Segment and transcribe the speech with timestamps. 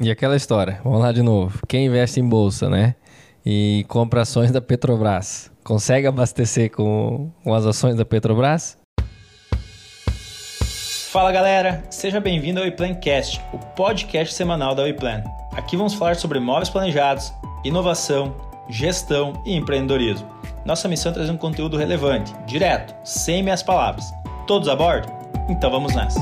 [0.00, 1.58] E aquela história, vamos lá de novo.
[1.66, 2.94] Quem investe em bolsa, né?
[3.44, 8.78] E compra ações da Petrobras, consegue abastecer com, com as ações da Petrobras?
[11.10, 15.24] Fala galera, seja bem-vindo ao WePlancast, o podcast semanal da WePlan.
[15.52, 17.32] Aqui vamos falar sobre imóveis planejados,
[17.64, 18.36] inovação,
[18.68, 20.28] gestão e empreendedorismo.
[20.64, 24.04] Nossa missão é trazer um conteúdo relevante, direto, sem meias palavras.
[24.46, 25.08] Todos a bordo?
[25.48, 26.20] Então vamos nessa.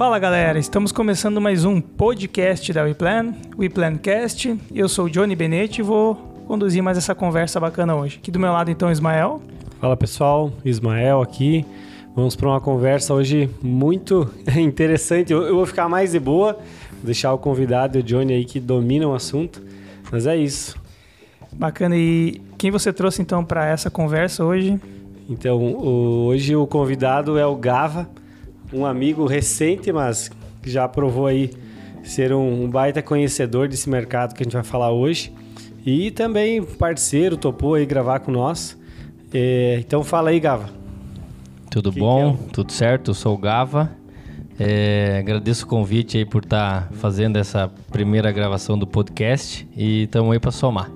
[0.00, 4.58] Fala galera, estamos começando mais um podcast da WePlan, WePlancast.
[4.74, 6.14] Eu sou o Johnny Benetti e vou
[6.46, 8.16] conduzir mais essa conversa bacana hoje.
[8.16, 9.42] Aqui do meu lado então Ismael.
[9.78, 11.66] Fala pessoal, Ismael aqui.
[12.16, 14.26] Vamos para uma conversa hoje muito
[14.56, 15.34] interessante.
[15.34, 18.46] Eu, eu, vou ficar mais de boa, vou deixar o convidado e o Johnny aí
[18.46, 19.62] que dominam o assunto.
[20.10, 20.78] Mas é isso.
[21.52, 21.94] Bacana.
[21.94, 24.80] E quem você trouxe então para essa conversa hoje?
[25.28, 28.08] Então, hoje o convidado é o Gava
[28.72, 30.30] um amigo recente, mas
[30.62, 31.50] que já provou aí
[32.02, 35.32] ser um, um baita conhecedor desse mercado que a gente vai falar hoje.
[35.84, 38.78] E também parceiro, topou aí gravar com nós.
[39.32, 40.68] É, então fala aí, Gava.
[41.70, 42.36] Tudo que bom?
[42.36, 42.46] Que é?
[42.52, 43.10] Tudo certo?
[43.10, 43.90] Eu sou o Gava.
[44.58, 50.02] É, agradeço o convite aí por estar tá fazendo essa primeira gravação do podcast e
[50.02, 50.90] estamos aí para somar.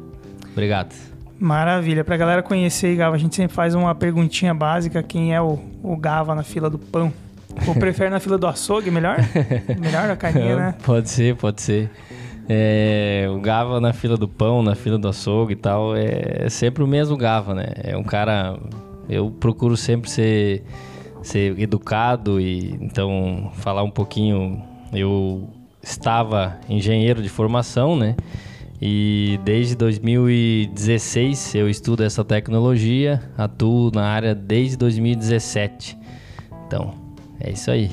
[0.53, 0.95] Obrigado.
[1.39, 2.05] Maravilha.
[2.05, 5.59] Para a galera conhecer, Gava, a gente sempre faz uma perguntinha básica: quem é o,
[5.83, 7.13] o Gava na fila do pão?
[7.67, 9.17] Ou prefere na fila do açougue, melhor?
[9.81, 10.75] melhor na carninha, né?
[10.83, 11.91] Pode ser, pode ser.
[12.49, 16.83] É, o Gava na fila do pão, na fila do açougue e tal, é, sempre
[16.83, 17.67] o mesmo Gava, né?
[17.83, 18.59] É um cara.
[19.09, 20.65] Eu procuro sempre ser,
[21.23, 24.63] ser educado e então falar um pouquinho.
[24.93, 25.49] Eu
[25.83, 28.17] estava engenheiro de formação, né?
[28.81, 35.97] E desde 2016 eu estudo essa tecnologia, atuo na área desde 2017.
[36.67, 37.04] Então,
[37.41, 37.91] é isso aí.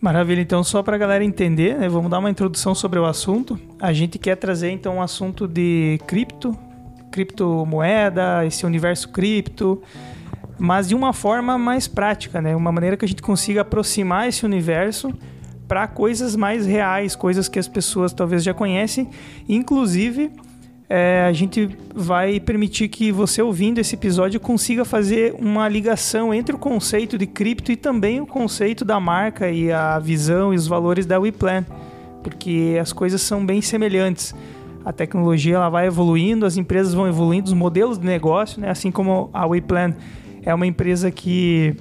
[0.00, 3.58] Maravilha, então só para a galera entender, né, vamos dar uma introdução sobre o assunto.
[3.80, 6.56] A gente quer trazer então um assunto de cripto,
[7.10, 9.82] criptomoeda, esse universo cripto,
[10.58, 12.54] mas de uma forma mais prática, né?
[12.54, 15.12] Uma maneira que a gente consiga aproximar esse universo
[15.66, 19.08] para coisas mais reais, coisas que as pessoas talvez já conhecem,
[19.48, 20.30] inclusive
[20.88, 26.54] é, a gente vai permitir que você ouvindo esse episódio consiga fazer uma ligação entre
[26.54, 30.66] o conceito de cripto e também o conceito da marca e a visão e os
[30.66, 31.64] valores da WePlan,
[32.22, 34.34] porque as coisas são bem semelhantes.
[34.84, 38.68] A tecnologia ela vai evoluindo, as empresas vão evoluindo, os modelos de negócio, né?
[38.68, 39.94] assim como a WePlan
[40.42, 41.74] é uma empresa que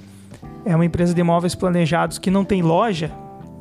[0.65, 3.11] é uma empresa de imóveis planejados que não tem loja,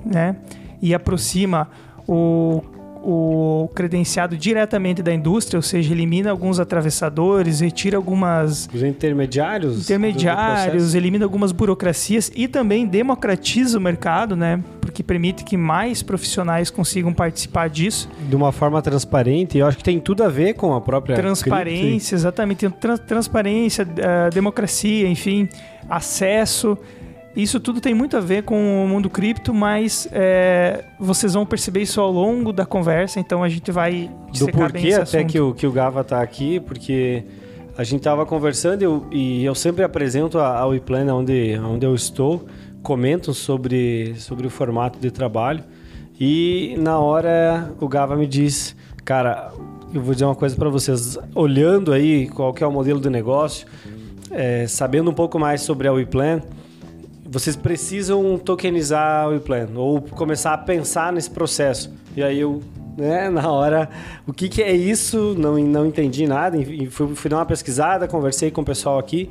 [0.05, 0.37] né?
[0.81, 1.69] E aproxima
[2.07, 2.63] o
[3.03, 8.69] o credenciado diretamente da indústria, ou seja, elimina alguns atravessadores, retira algumas.
[8.73, 9.85] Os intermediários?
[9.85, 14.63] Intermediários, elimina algumas burocracias e também democratiza o mercado, né?
[14.81, 18.09] Porque permite que mais profissionais consigam participar disso.
[18.29, 21.17] De uma forma transparente, eu acho que tem tudo a ver com a própria.
[21.17, 22.69] Transparência, exatamente.
[22.71, 25.49] Trans transparência, uh, democracia, enfim,
[25.89, 26.79] acesso.
[27.35, 31.81] Isso tudo tem muito a ver com o mundo cripto, mas é, vocês vão perceber
[31.81, 35.67] isso ao longo da conversa, então a gente vai Do porquê até que o, que
[35.67, 37.25] o Gava está aqui, porque
[37.77, 41.95] a gente estava conversando eu, e eu sempre apresento a, a WePlan onde, onde eu
[41.95, 42.47] estou,
[42.83, 45.65] comento sobre, sobre o formato de trabalho
[46.21, 49.53] e na hora o Gava me diz, cara,
[49.93, 53.11] eu vou dizer uma coisa para vocês, olhando aí qual que é o modelo de
[53.11, 53.67] negócio,
[54.31, 56.41] é, sabendo um pouco mais sobre a WePlan,
[57.33, 61.91] vocês precisam tokenizar o e-plan ou começar a pensar nesse processo.
[62.15, 62.63] E aí eu,
[62.97, 63.89] né, na hora,
[64.27, 65.35] o que, que é isso?
[65.39, 66.59] Não, não entendi nada.
[66.91, 69.31] Fui, fui dar uma pesquisada, conversei com o pessoal aqui.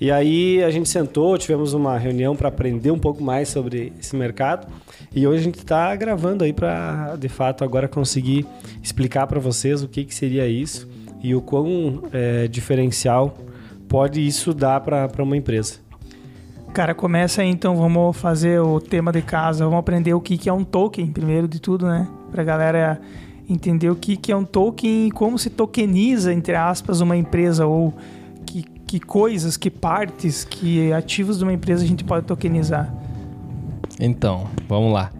[0.00, 4.14] E aí a gente sentou, tivemos uma reunião para aprender um pouco mais sobre esse
[4.14, 4.68] mercado.
[5.12, 8.46] E hoje a gente está gravando aí para, de fato, agora conseguir
[8.80, 10.88] explicar para vocês o que, que seria isso
[11.20, 13.36] e o quão é, diferencial
[13.88, 15.89] pode isso dar para uma empresa.
[16.72, 20.52] Cara, começa aí então, vamos fazer o tema de casa, vamos aprender o que, é
[20.52, 22.06] um token, primeiro de tudo, né?
[22.30, 23.00] Pra galera
[23.48, 27.92] entender o que, é um token e como se tokeniza, entre aspas, uma empresa, ou
[28.46, 32.94] que, que coisas, que partes, que ativos de uma empresa a gente pode tokenizar.
[33.98, 35.10] Então, vamos lá.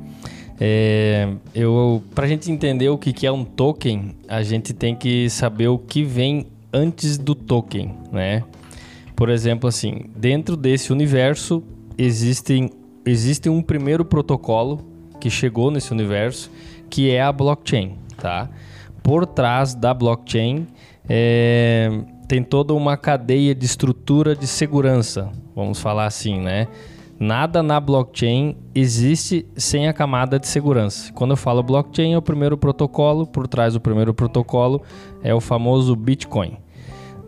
[0.60, 5.66] É, eu, pra gente entender o que é um token, a gente tem que saber
[5.66, 8.44] o que vem antes do token, né?
[9.20, 11.62] Por exemplo, assim, dentro desse universo
[11.98, 12.70] existem,
[13.04, 14.80] existe um primeiro protocolo
[15.20, 16.50] que chegou nesse universo,
[16.88, 18.48] que é a blockchain, tá?
[19.02, 20.66] Por trás da blockchain
[21.06, 26.66] é, tem toda uma cadeia de estrutura de segurança, Vamos falar assim, né?
[27.18, 31.12] Nada na blockchain existe sem a camada de segurança.
[31.12, 34.80] Quando eu falo blockchain, é o primeiro protocolo, por trás do primeiro protocolo
[35.22, 36.56] é o famoso Bitcoin.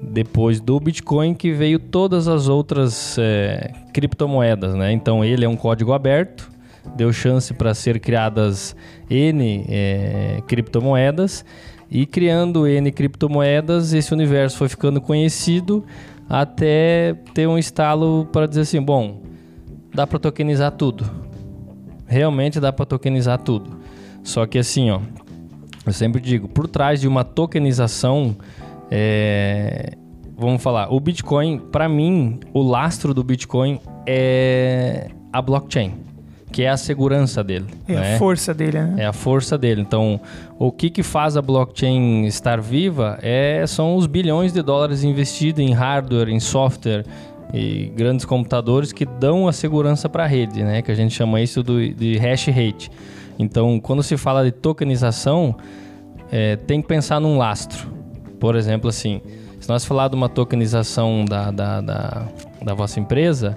[0.02, 4.92] Depois do Bitcoin que veio todas as outras é, criptomoedas, né?
[4.92, 6.50] Então ele é um código aberto,
[6.96, 8.74] deu chance para ser criadas
[9.08, 11.44] N é, criptomoedas
[11.90, 15.84] e criando N criptomoedas, esse universo foi ficando conhecido
[16.28, 19.22] até ter um estalo para dizer assim, bom,
[19.94, 21.04] dá para tokenizar tudo.
[22.06, 23.78] Realmente dá para tokenizar tudo.
[24.22, 25.00] Só que assim, ó,
[25.84, 28.36] eu sempre digo, por trás de uma tokenização,
[28.94, 29.94] é,
[30.36, 35.94] vamos falar, o Bitcoin, para mim, o lastro do Bitcoin é a blockchain
[36.52, 37.64] que é a segurança dele.
[37.88, 38.14] É né?
[38.14, 38.94] a força dele, né?
[38.98, 39.80] É a força dele.
[39.80, 40.20] Então,
[40.58, 45.64] o que, que faz a blockchain estar viva é, são os bilhões de dólares investidos
[45.64, 47.06] em hardware, em software
[47.54, 50.82] e grandes computadores que dão a segurança para a rede, né?
[50.82, 52.90] Que a gente chama isso do, de hash rate.
[53.38, 55.56] Então, quando se fala de tokenização,
[56.30, 58.01] é, tem que pensar num lastro.
[58.42, 59.20] Por exemplo, assim,
[59.60, 62.26] se nós falar de uma tokenização da, da, da,
[62.60, 63.56] da vossa empresa,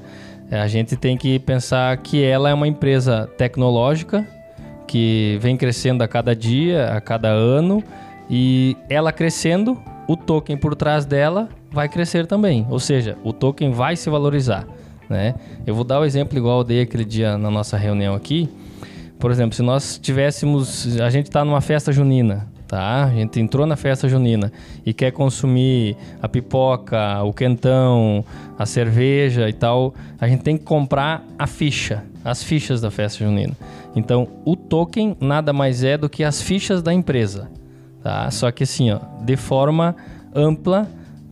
[0.52, 4.24] é, a gente tem que pensar que ela é uma empresa tecnológica
[4.86, 7.84] que vem crescendo a cada dia, a cada ano,
[8.30, 9.76] e ela crescendo,
[10.08, 12.68] o token por trás dela vai crescer também.
[12.70, 14.68] Ou seja, o token vai se valorizar.
[15.10, 15.34] Né?
[15.66, 18.48] Eu vou dar o um exemplo igual eu dei aquele dia na nossa reunião aqui.
[19.18, 21.02] Por exemplo, se nós tivéssemos.
[21.02, 23.06] A gente está numa festa junina tá?
[23.06, 24.52] A gente entrou na festa junina
[24.86, 28.24] e quer consumir a pipoca, o quentão,
[28.58, 33.24] a cerveja e tal, a gente tem que comprar a ficha, as fichas da festa
[33.24, 33.54] junina.
[33.96, 37.50] Então, o token nada mais é do que as fichas da empresa,
[38.04, 38.30] tá?
[38.32, 39.96] Só que assim, ó, de forma
[40.34, 40.88] ampla,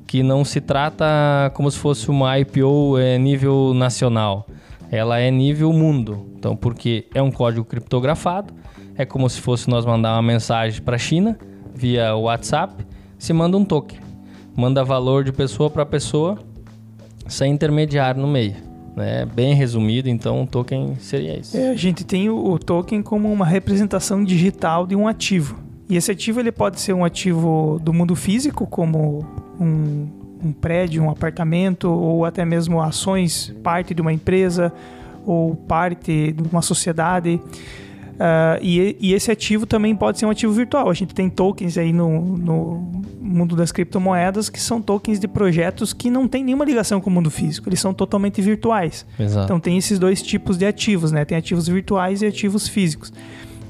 [0.07, 4.47] que não se trata como se fosse uma IPO é, nível nacional.
[4.93, 6.27] Ela é nível mundo.
[6.37, 8.53] Então, porque é um código criptografado,
[8.95, 11.35] é como se fosse nós mandar uma mensagem para a China
[11.73, 12.85] via WhatsApp,
[13.17, 13.97] se manda um token.
[14.55, 16.37] Manda valor de pessoa para pessoa
[17.27, 18.53] sem intermediário no meio.
[18.95, 19.25] Né?
[19.25, 21.57] Bem resumido, então um token seria isso.
[21.57, 25.57] É, a gente tem o, o token como uma representação digital de um ativo.
[25.89, 29.25] E esse ativo ele pode ser um ativo do mundo físico, como
[29.59, 30.07] um,
[30.43, 34.71] um prédio, um apartamento, ou até mesmo ações, parte de uma empresa
[35.25, 37.39] ou parte de uma sociedade.
[38.13, 40.89] Uh, e, e, esse ativo também pode ser um ativo virtual.
[40.89, 45.93] A gente tem tokens aí no, no, mundo das criptomoedas que são tokens de projetos
[45.93, 47.67] que não tem nenhuma ligação com o mundo físico.
[47.67, 49.05] Eles são totalmente virtuais.
[49.19, 49.45] Exato.
[49.45, 51.25] Então tem esses dois tipos de ativos, né?
[51.25, 53.11] Tem ativos virtuais e ativos físicos.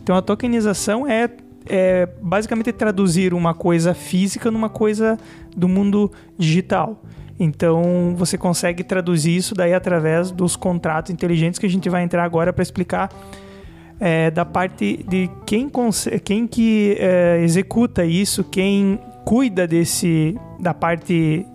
[0.04, 1.30] Então a tokenização é,
[1.70, 5.18] é basicamente traduzir uma coisa física numa coisa
[5.56, 7.02] do mundo digital.
[7.40, 12.24] Então você consegue traduzir isso daí através dos contratos inteligentes que a gente vai entrar
[12.24, 13.10] agora para explicar
[14.00, 15.70] é, da parte de quem,
[16.24, 21.46] quem que é, executa isso, quem cuida desse da parte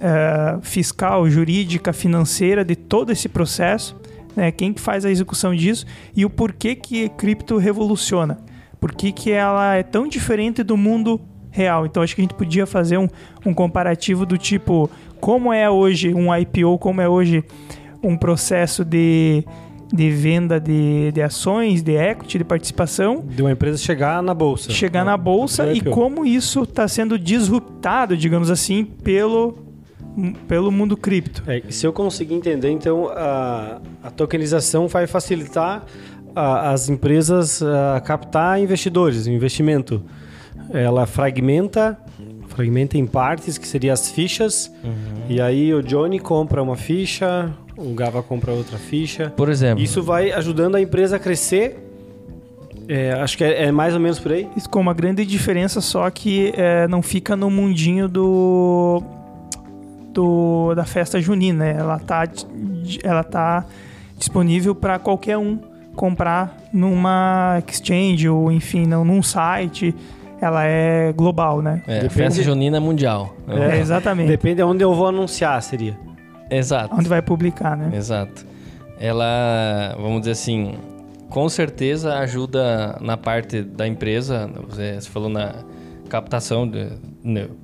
[0.00, 3.98] é, fiscal, jurídica, financeira de todo esse processo,
[4.36, 4.50] né?
[4.52, 8.38] Quem que faz a execução disso e o porquê que cripto revoluciona,
[8.80, 11.20] por que, que ela é tão diferente do mundo
[11.54, 11.86] real.
[11.86, 13.08] Então acho que a gente podia fazer um,
[13.46, 14.90] um comparativo do tipo
[15.20, 17.44] como é hoje um IPO, como é hoje
[18.02, 19.44] um processo de
[19.92, 23.24] de venda de, de ações, de equity, de participação.
[23.24, 24.72] De uma empresa chegar na bolsa.
[24.72, 29.56] Chegar na bolsa e como isso está sendo disruptado, digamos assim, pelo,
[30.48, 31.44] pelo mundo cripto.
[31.46, 35.84] É, se eu conseguir entender, então a, a tokenização vai facilitar
[36.34, 40.02] a, as empresas a captar investidores, investimento.
[40.72, 41.98] Ela fragmenta
[42.54, 44.72] fragmenta em partes, que seriam as fichas.
[44.82, 44.92] Uhum.
[45.28, 49.32] E aí o Johnny compra uma ficha, o Gava compra outra ficha.
[49.36, 49.82] Por exemplo.
[49.82, 51.80] Isso vai ajudando a empresa a crescer.
[52.86, 54.48] É, acho que é, é, mais ou menos por aí.
[54.56, 59.02] Isso com uma grande diferença só que é, não fica no mundinho do,
[60.12, 61.64] do da festa junina.
[61.64, 61.76] Né?
[61.78, 62.28] Ela tá,
[63.02, 63.64] ela tá
[64.16, 65.58] disponível para qualquer um
[65.96, 69.94] comprar numa exchange ou enfim, não, num site
[70.44, 71.82] ela é global, né?
[71.86, 72.14] É, Depende...
[72.14, 73.34] festa junina mundial.
[73.48, 74.28] É, exatamente.
[74.28, 75.96] Depende de onde eu vou anunciar, seria.
[76.50, 76.94] Exato.
[76.94, 77.90] Onde vai publicar, né?
[77.96, 78.46] Exato.
[78.98, 80.74] Ela, vamos dizer assim,
[81.28, 84.50] com certeza ajuda na parte da empresa.
[84.68, 85.54] Você falou na
[86.08, 86.88] captação, de,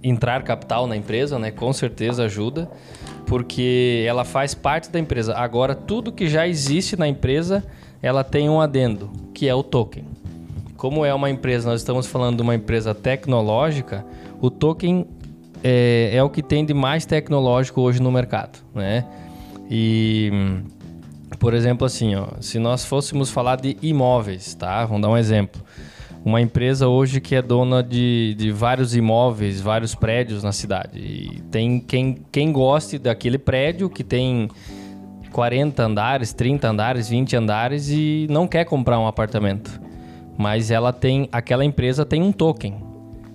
[0.03, 1.51] entrar capital na empresa, né?
[1.51, 2.69] Com certeza ajuda,
[3.27, 5.35] porque ela faz parte da empresa.
[5.37, 7.63] Agora, tudo que já existe na empresa,
[8.03, 10.05] ela tem um adendo, que é o token.
[10.81, 14.03] Como é uma empresa, nós estamos falando de uma empresa tecnológica,
[14.41, 15.07] o token
[15.63, 19.05] é, é o que tem de mais tecnológico hoje no mercado, né?
[19.71, 20.33] E,
[21.39, 24.87] por exemplo, assim, ó, se nós fôssemos falar de imóveis, tá?
[24.87, 25.61] Vamos dar um exemplo.
[26.25, 30.99] Uma empresa hoje que é dona de, de vários imóveis, vários prédios na cidade.
[30.99, 34.49] E tem quem, quem goste daquele prédio que tem
[35.31, 39.90] 40 andares, 30 andares, 20 andares e não quer comprar um apartamento.
[40.41, 42.83] Mas ela tem, aquela empresa tem um token.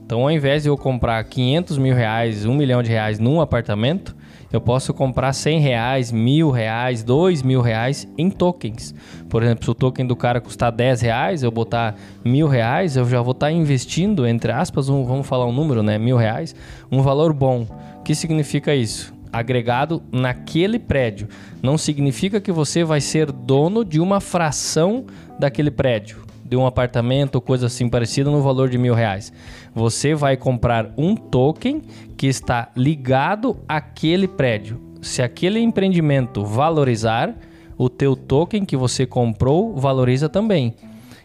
[0.04, 4.16] Então, ao invés de eu comprar 500 mil reais, 1 milhão de reais num apartamento,
[4.52, 8.96] eu posso comprar 100 reais, mil reais, 2 mil reais em tokens.
[9.30, 11.94] Por exemplo, se o token do cara custar 10 reais, eu botar
[12.24, 16.00] mil reais, eu já vou estar investindo, entre aspas, um, vamos falar um número, né?
[16.00, 16.56] Mil reais,
[16.92, 17.68] um valor bom.
[18.00, 19.14] O que significa isso?
[19.32, 21.28] agregado naquele prédio.
[21.62, 25.06] Não significa que você vai ser dono de uma fração
[25.38, 29.34] daquele prédio, de um apartamento ou coisa assim parecida no valor de mil reais.
[29.74, 31.82] Você vai comprar um token
[32.16, 34.80] que está ligado àquele prédio.
[35.02, 37.36] Se aquele empreendimento valorizar,
[37.78, 40.75] o teu token que você comprou valoriza também.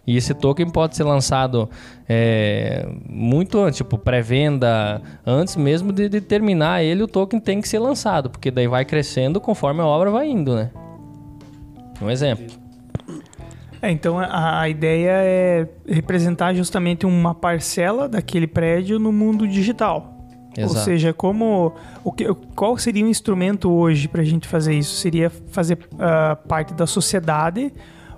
[0.06, 1.68] E esse token pode ser lançado
[2.08, 7.68] é, muito antes, tipo pré-venda, antes mesmo de, de, terminar ele, o token tem que
[7.68, 10.70] ser lançado, porque daí vai crescendo conforme a obra vai indo, né?
[12.00, 12.59] Um exemplo.
[13.82, 20.18] É, então a, a ideia é representar justamente uma parcela daquele prédio no mundo digital.
[20.56, 20.78] Exato.
[20.78, 21.72] Ou seja, como
[22.04, 24.96] o que, qual seria o instrumento hoje para a gente fazer isso?
[24.96, 27.72] Seria fazer uh, parte da sociedade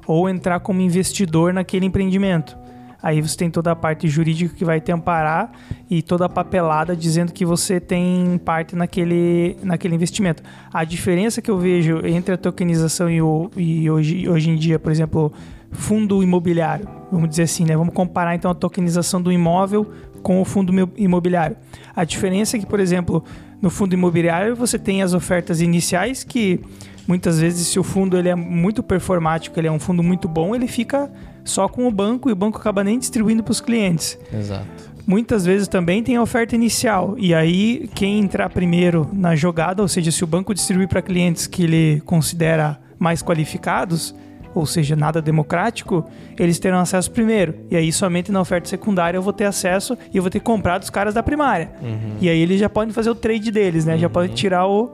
[0.07, 2.57] ou entrar como investidor naquele empreendimento.
[3.03, 5.51] Aí você tem toda a parte jurídica que vai te amparar
[5.91, 10.43] e toda a papelada dizendo que você tem parte naquele, naquele investimento.
[10.73, 14.79] A diferença que eu vejo entre a tokenização e, o, e hoje, hoje em dia,
[14.79, 15.33] por exemplo,
[15.73, 17.77] fundo imobiliário, vamos dizer assim, né?
[17.77, 19.91] Vamos comparar então a tokenização do imóvel
[20.23, 21.57] com o fundo imobiliário.
[21.97, 23.25] A diferença é que, por exemplo,
[23.61, 26.61] no fundo imobiliário você tem as ofertas iniciais que
[27.07, 30.55] muitas vezes se o fundo ele é muito performático, ele é um fundo muito bom,
[30.55, 31.11] ele fica
[31.45, 34.19] só com o banco e o banco acaba nem distribuindo para os clientes.
[34.33, 34.93] Exato.
[35.07, 39.89] Muitas vezes também tem a oferta inicial e aí quem entrar primeiro na jogada, ou
[39.89, 44.15] seja, se o banco distribuir para clientes que ele considera mais qualificados,
[44.55, 46.05] ou seja, nada democrático,
[46.39, 47.55] eles terão acesso primeiro.
[47.71, 50.45] E aí somente na oferta secundária eu vou ter acesso e eu vou ter que
[50.45, 51.73] comprar dos caras da primária.
[51.83, 52.17] Uhum.
[52.21, 53.95] E aí eles já podem fazer o trade deles, né?
[53.95, 53.99] Uhum.
[53.99, 54.93] Já podem tirar o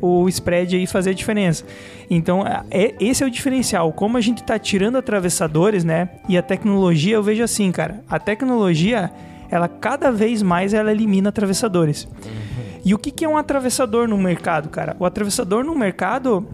[0.00, 1.64] o spread aí fazer a diferença.
[2.10, 3.92] Então, é, esse é o diferencial.
[3.92, 6.10] Como a gente está tirando atravessadores, né?
[6.28, 8.02] E a tecnologia, eu vejo assim, cara.
[8.08, 9.10] A tecnologia,
[9.50, 12.04] ela cada vez mais ela elimina atravessadores.
[12.04, 12.48] Uhum.
[12.84, 14.96] E o que, que é um atravessador no mercado, cara?
[14.98, 16.46] O atravessador no mercado,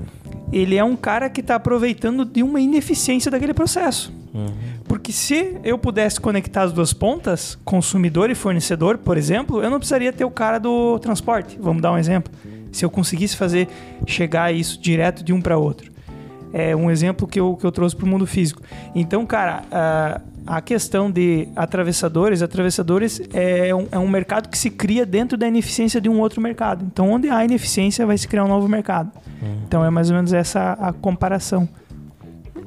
[0.52, 4.12] ele é um cara que está aproveitando de uma ineficiência daquele processo.
[4.32, 4.48] Uhum.
[4.88, 9.78] Porque se eu pudesse conectar as duas pontas, consumidor e fornecedor, por exemplo, eu não
[9.78, 11.56] precisaria ter o cara do transporte.
[11.60, 12.32] Vamos dar um exemplo
[12.76, 13.68] se eu conseguisse fazer
[14.06, 15.92] chegar isso direto de um para outro.
[16.52, 18.62] É um exemplo que eu, que eu trouxe para o mundo físico.
[18.94, 24.70] Então, cara, a, a questão de atravessadores, atravessadores é um, é um mercado que se
[24.70, 26.84] cria dentro da ineficiência de um outro mercado.
[26.84, 29.10] Então, onde há ineficiência, vai se criar um novo mercado.
[29.42, 29.62] Uhum.
[29.66, 31.68] Então, é mais ou menos essa a comparação.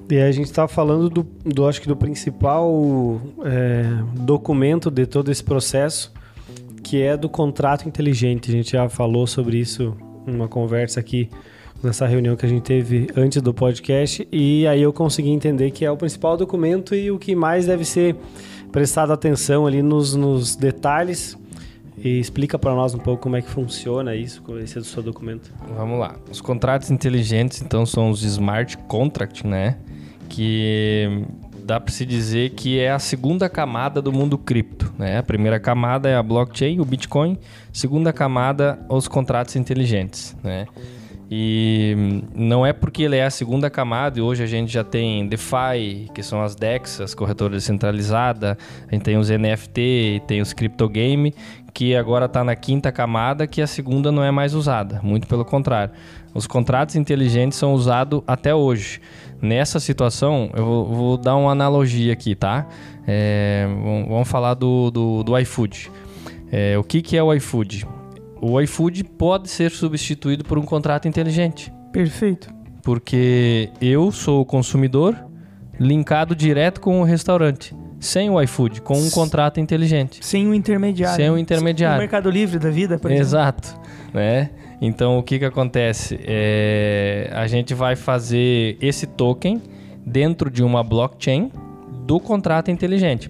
[0.09, 3.83] E a gente está falando do, do, acho que do principal é,
[4.15, 6.13] documento de todo esse processo,
[6.87, 8.49] que é do contrato inteligente.
[8.49, 9.93] A gente já falou sobre isso
[10.25, 11.29] numa conversa aqui
[11.83, 15.83] nessa reunião que a gente teve antes do podcast e aí eu consegui entender que
[15.83, 18.15] é o principal documento e o que mais deve ser
[18.71, 21.37] prestado atenção ali nos, nos detalhes.
[21.97, 25.03] E explica para nós um pouco como é que funciona isso, esse é do seu
[25.03, 25.51] documento.
[25.75, 26.15] Vamos lá.
[26.31, 29.77] Os contratos inteligentes, então, são os smart contracts, né?
[30.29, 31.25] Que
[31.67, 34.93] dá para se dizer que é a segunda camada do mundo cripto.
[34.97, 35.17] Né?
[35.17, 37.37] A primeira camada é a blockchain, o Bitcoin.
[37.73, 40.33] Segunda camada, os contratos inteligentes.
[40.41, 40.65] Né?
[41.29, 45.27] E não é porque ele é a segunda camada, e hoje a gente já tem
[45.27, 48.55] DeFi, que são as DEX, as corretoras descentralizadas,
[48.87, 51.35] a gente tem os NFT, tem os CryptoGame,
[51.73, 55.01] que agora está na quinta camada, que a segunda não é mais usada.
[55.03, 55.93] Muito pelo contrário.
[56.37, 59.01] Os contratos inteligentes são usados até hoje.
[59.41, 62.67] Nessa situação, eu vou, vou dar uma analogia aqui, tá?
[63.07, 63.67] É,
[64.07, 65.91] vamos falar do, do, do iFood.
[66.51, 67.87] É, o que, que é o iFood?
[68.39, 71.73] O iFood pode ser substituído por um contrato inteligente.
[71.91, 72.53] Perfeito.
[72.83, 75.17] Porque eu sou o consumidor
[75.79, 77.75] linkado direto com o restaurante.
[77.99, 80.23] Sem o iFood, com um contrato inteligente.
[80.23, 81.15] Sem o intermediário.
[81.15, 81.97] Sem o intermediário.
[81.97, 83.69] O Mercado Livre da vida, por Exato.
[83.69, 83.81] exemplo.
[83.81, 84.13] Exato.
[84.13, 84.49] Né?
[84.81, 86.19] Então, o que, que acontece?
[86.23, 89.61] É, a gente vai fazer esse token
[90.05, 91.51] dentro de uma blockchain
[92.05, 93.29] do contrato inteligente.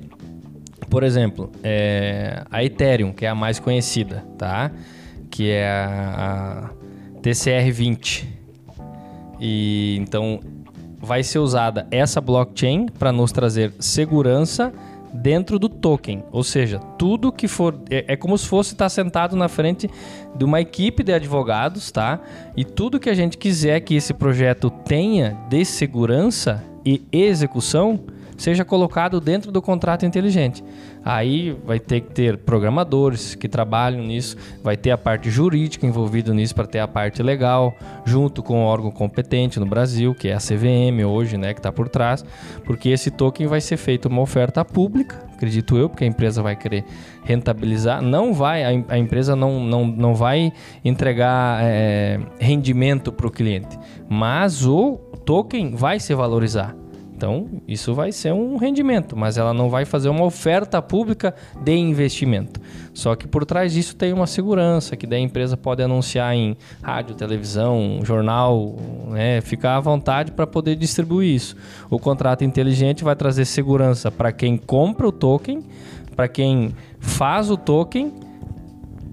[0.90, 4.72] Por exemplo, é, a Ethereum, que é a mais conhecida, tá?
[5.30, 6.70] Que é a,
[7.16, 8.26] a TCR20.
[9.40, 10.40] E então
[11.00, 14.74] vai ser usada essa blockchain para nos trazer segurança
[15.14, 19.36] dentro do token, ou seja, tudo que for é, é como se fosse estar sentado
[19.36, 19.90] na frente
[20.36, 22.20] de uma equipe de advogados, tá?
[22.56, 28.00] E tudo que a gente quiser que esse projeto tenha de segurança e execução
[28.38, 30.64] seja colocado dentro do contrato inteligente.
[31.04, 36.34] Aí vai ter que ter programadores que trabalham nisso, vai ter a parte jurídica envolvida
[36.34, 37.76] nisso para ter a parte legal,
[38.06, 41.72] junto com o órgão competente no Brasil, que é a CVM hoje, né, que está
[41.72, 42.26] por trás,
[42.66, 46.56] porque esse token vai ser feito uma oferta pública, acredito eu, porque a empresa vai
[46.56, 46.84] querer
[47.24, 50.52] rentabilizar, não vai, a, a empresa não, não, não vai
[50.84, 53.80] entregar é, rendimento para o cliente,
[54.10, 56.76] mas o token vai se valorizar.
[57.18, 61.76] Então, isso vai ser um rendimento, mas ela não vai fazer uma oferta pública de
[61.76, 62.62] investimento.
[62.94, 66.56] Só que por trás disso tem uma segurança, que daí a empresa pode anunciar em
[66.80, 68.76] rádio, televisão, jornal,
[69.08, 69.42] né?
[69.42, 71.56] ficar à vontade para poder distribuir isso.
[71.90, 75.64] O contrato inteligente vai trazer segurança para quem compra o token,
[76.16, 78.14] para quem faz o token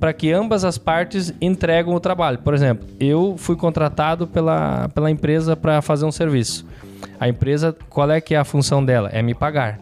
[0.05, 2.37] para que ambas as partes entregam o trabalho.
[2.41, 6.67] Por exemplo, eu fui contratado pela, pela empresa para fazer um serviço.
[7.19, 9.09] A empresa, qual é que é a função dela?
[9.15, 9.81] É me pagar.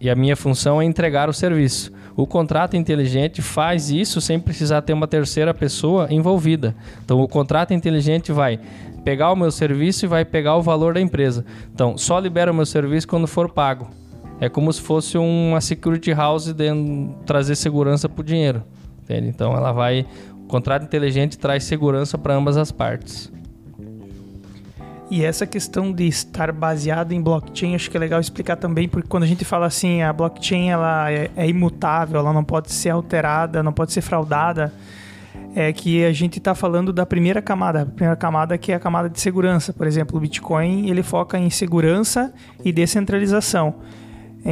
[0.00, 1.92] E a minha função é entregar o serviço.
[2.14, 6.72] O contrato inteligente faz isso sem precisar ter uma terceira pessoa envolvida.
[7.04, 8.60] Então, o contrato inteligente vai
[9.04, 11.44] pegar o meu serviço e vai pegar o valor da empresa.
[11.74, 13.88] Então, só libera o meu serviço quando for pago.
[14.40, 16.66] É como se fosse uma security house de
[17.24, 18.62] trazer segurança para o dinheiro.
[19.06, 19.28] Entende?
[19.28, 20.04] Então, ela vai.
[20.34, 23.32] O contrato inteligente traz segurança para ambas as partes.
[25.08, 29.08] E essa questão de estar baseado em blockchain, acho que é legal explicar também, porque
[29.08, 32.90] quando a gente fala assim, a blockchain ela é, é imutável, ela não pode ser
[32.90, 34.72] alterada, não pode ser fraudada,
[35.54, 38.80] é que a gente está falando da primeira camada, a primeira camada que é a
[38.80, 39.72] camada de segurança.
[39.72, 42.34] Por exemplo, o Bitcoin ele foca em segurança
[42.64, 43.76] e descentralização.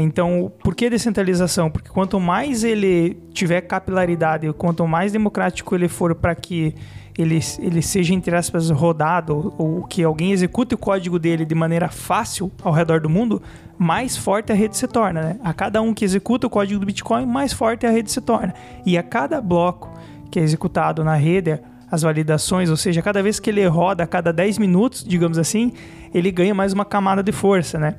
[0.01, 1.71] Então, por que descentralização?
[1.71, 6.75] Porque quanto mais ele tiver capilaridade, quanto mais democrático ele for para que
[7.17, 11.89] ele, ele seja, entre aspas, rodado, ou que alguém execute o código dele de maneira
[11.89, 13.41] fácil ao redor do mundo,
[13.79, 15.23] mais forte a rede se torna.
[15.23, 15.37] Né?
[15.45, 18.53] A cada um que executa o código do Bitcoin, mais forte a rede se torna.
[18.85, 19.89] E a cada bloco
[20.29, 21.61] que é executado na rede,
[21.95, 25.73] as validações, ou seja, cada vez que ele roda, a cada 10 minutos, digamos assim,
[26.13, 27.97] ele ganha mais uma camada de força, né?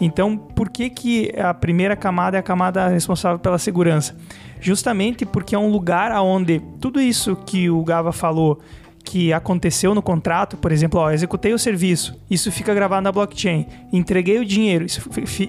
[0.00, 4.14] Então, por que, que a primeira camada é a camada responsável pela segurança?
[4.60, 8.58] justamente porque é um lugar onde tudo isso que o Gava falou
[9.04, 13.66] que aconteceu no contrato, por exemplo, ó, executei o serviço, isso fica gravado na blockchain,
[13.90, 15.00] entreguei o dinheiro, isso,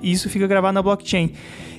[0.02, 1.34] isso fica gravado na blockchain,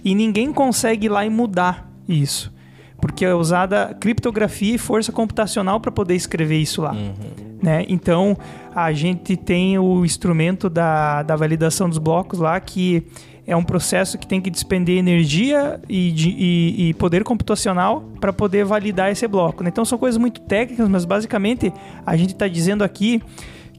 [0.05, 2.53] e ninguém consegue ir lá e mudar isso,
[3.01, 6.93] porque é usada criptografia e força computacional para poder escrever isso lá.
[6.93, 7.15] Uhum.
[7.63, 7.85] Né?
[7.89, 8.37] Então,
[8.75, 13.05] a gente tem o instrumento da, da validação dos blocos lá que
[13.47, 18.33] é um processo que tem que despender energia e, de, e, e poder computacional para
[18.33, 19.65] poder validar esse bloco.
[19.65, 19.71] Né?
[19.71, 21.73] Então são coisas muito técnicas, mas basicamente
[22.07, 23.21] a gente está dizendo aqui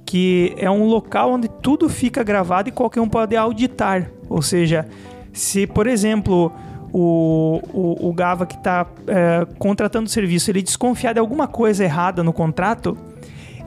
[0.05, 4.11] que é um local onde tudo fica gravado e qualquer um pode auditar.
[4.27, 4.85] Ou seja,
[5.31, 6.51] se por exemplo
[6.93, 11.83] o, o, o Gava que está é, contratando o serviço ele desconfiar de alguma coisa
[11.83, 12.97] errada no contrato,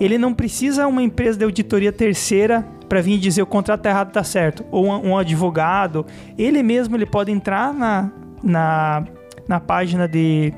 [0.00, 4.12] ele não precisa uma empresa de auditoria terceira para vir dizer o contrato tá errado,
[4.12, 4.64] tá certo.
[4.70, 6.04] Ou um, um, advogado,
[6.36, 8.10] ele mesmo ele pode entrar na,
[8.42, 9.04] na,
[9.48, 10.52] na página de,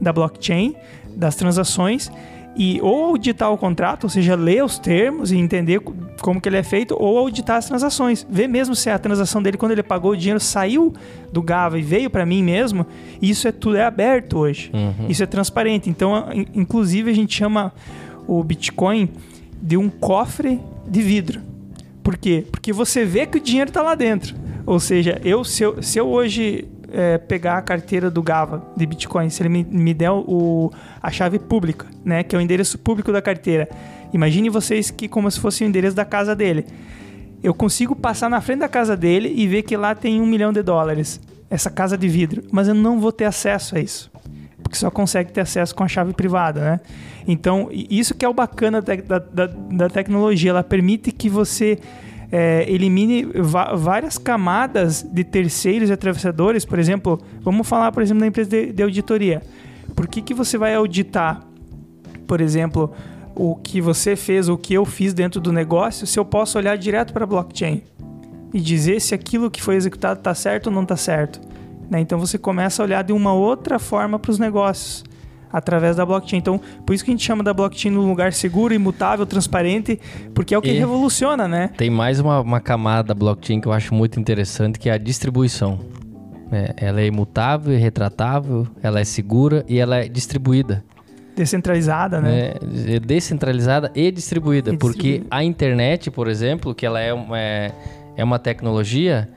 [0.00, 0.74] da blockchain,
[1.14, 2.10] das transações,
[2.56, 5.80] e ou auditar o contrato, ou seja, ler os termos e entender
[6.28, 8.26] como que ele é feito, ou auditar as transações.
[8.28, 10.92] Ver mesmo se a transação dele, quando ele pagou o dinheiro, saiu
[11.32, 12.86] do Gava e veio para mim mesmo.
[13.22, 14.70] Isso é tudo é aberto hoje.
[14.74, 15.06] Uhum.
[15.08, 15.88] Isso é transparente.
[15.88, 17.72] Então, inclusive, a gente chama
[18.26, 19.08] o Bitcoin
[19.62, 21.40] de um cofre de vidro.
[22.02, 22.44] Por quê?
[22.50, 24.34] Porque você vê que o dinheiro está lá dentro.
[24.66, 28.84] Ou seja, eu se, eu, se eu hoje é, pegar a carteira do Gava de
[28.84, 30.70] Bitcoin, se ele me, me der o,
[31.02, 33.66] a chave pública, né, que é o endereço público da carteira,
[34.12, 36.66] imagine vocês que como se fosse o endereço da casa dele.
[37.42, 40.52] Eu consigo passar na frente da casa dele e ver que lá tem um milhão
[40.52, 44.10] de dólares, essa casa de vidro, mas eu não vou ter acesso a isso
[44.68, 46.80] porque só consegue ter acesso com a chave privada, né?
[47.26, 51.78] Então, isso que é o bacana da, da, da tecnologia, ela permite que você
[52.30, 53.26] é, elimine
[53.74, 56.66] várias camadas de terceiros e atravessadores.
[56.66, 59.42] Por exemplo, vamos falar, por exemplo, da empresa de, de auditoria.
[59.94, 61.42] Por que, que você vai auditar,
[62.26, 62.92] por exemplo,
[63.38, 66.76] o que você fez, o que eu fiz dentro do negócio, se eu posso olhar
[66.76, 67.82] direto para a blockchain
[68.52, 71.40] e dizer se aquilo que foi executado está certo ou não está certo?
[71.88, 72.00] Né?
[72.00, 75.04] Então você começa a olhar de uma outra forma para os negócios.
[75.50, 76.40] através da blockchain.
[76.40, 79.98] Então, por isso que a gente chama da blockchain um lugar seguro, imutável, transparente,
[80.34, 81.70] porque é o que e revoluciona, né?
[81.74, 84.98] Tem mais uma, uma camada da blockchain que eu acho muito interessante, que é a
[84.98, 85.80] distribuição.
[86.52, 90.84] É, ela é imutável e retratável, ela é segura e ela é distribuída.
[91.38, 92.54] Descentralizada, né?
[92.88, 97.72] É, é descentralizada e distribuída, e porque a internet, por exemplo, que ela é, é,
[98.16, 99.28] é uma tecnologia,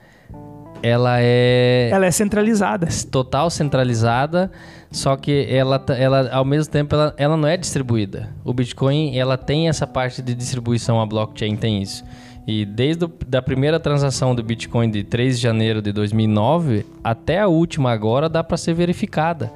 [0.82, 1.90] ela é...
[1.92, 2.88] Ela é centralizada.
[3.08, 4.50] Total centralizada,
[4.90, 8.30] só que ela, ela ao mesmo tempo, ela, ela não é distribuída.
[8.44, 12.04] O Bitcoin, ela tem essa parte de distribuição, a blockchain tem isso.
[12.46, 17.38] E desde a da primeira transação do Bitcoin de 3 de janeiro de 2009 até
[17.38, 19.52] a última agora dá para ser verificada.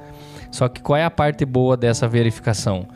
[0.51, 2.87] Só que qual é a parte boa dessa verificação?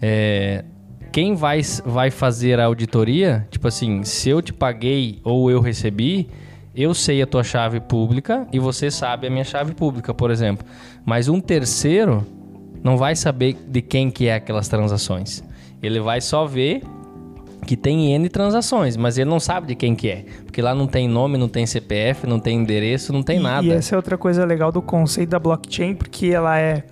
[0.00, 0.64] É,
[1.12, 6.28] quem vai, vai fazer a auditoria, tipo assim, se eu te paguei ou eu recebi,
[6.74, 10.66] eu sei a tua chave pública e você sabe a minha chave pública, por exemplo.
[11.04, 12.24] Mas um terceiro
[12.82, 15.42] não vai saber de quem que é aquelas transações.
[15.82, 16.82] Ele vai só ver
[17.66, 20.24] que tem N transações, mas ele não sabe de quem que é.
[20.44, 23.66] Porque lá não tem nome, não tem CPF, não tem endereço, não tem e, nada.
[23.66, 26.84] E essa é outra coisa legal do conceito da blockchain, porque ela é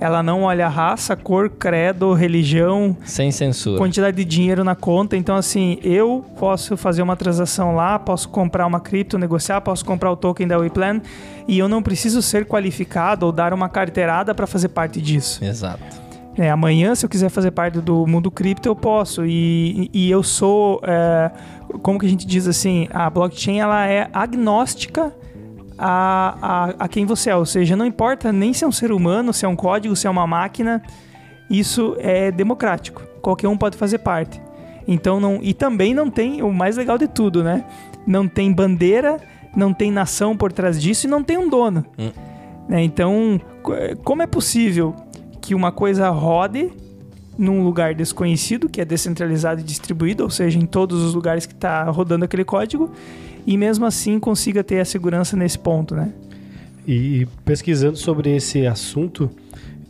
[0.00, 2.96] ela não olha raça, cor, credo, religião.
[3.04, 3.76] Sem censura.
[3.76, 5.14] Quantidade de dinheiro na conta.
[5.14, 10.10] Então, assim, eu posso fazer uma transação lá, posso comprar uma cripto, negociar, posso comprar
[10.10, 11.02] o token da WePlan
[11.46, 15.44] e eu não preciso ser qualificado ou dar uma carteirada para fazer parte disso.
[15.44, 16.09] Exato.
[16.40, 19.26] É, amanhã, se eu quiser fazer parte do mundo cripto, eu posso.
[19.26, 21.30] E, e eu sou, é,
[21.82, 25.14] como que a gente diz assim, a blockchain ela é agnóstica
[25.76, 27.36] a, a, a quem você é.
[27.36, 30.06] Ou seja, não importa nem se é um ser humano, se é um código, se
[30.06, 30.82] é uma máquina,
[31.50, 33.02] isso é democrático.
[33.20, 34.40] Qualquer um pode fazer parte.
[34.88, 37.66] Então não e também não tem o mais legal de tudo, né?
[38.06, 39.18] Não tem bandeira,
[39.54, 41.84] não tem nação por trás disso e não tem um dono.
[41.98, 42.10] Hum.
[42.66, 42.82] Né?
[42.82, 43.38] Então,
[44.02, 44.96] como é possível
[45.40, 46.70] que uma coisa rode
[47.38, 51.54] num lugar desconhecido, que é descentralizado e distribuído, ou seja, em todos os lugares que
[51.54, 52.90] está rodando aquele código,
[53.46, 56.12] e mesmo assim consiga ter a segurança nesse ponto, né?
[56.86, 59.30] E pesquisando sobre esse assunto,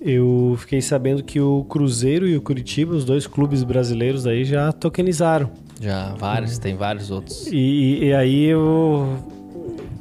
[0.01, 4.73] eu fiquei sabendo que o Cruzeiro e o Curitiba, os dois clubes brasileiros aí, já
[4.73, 5.51] tokenizaram.
[5.81, 7.47] Já, vários, tem vários outros.
[7.51, 9.09] E, e, aí eu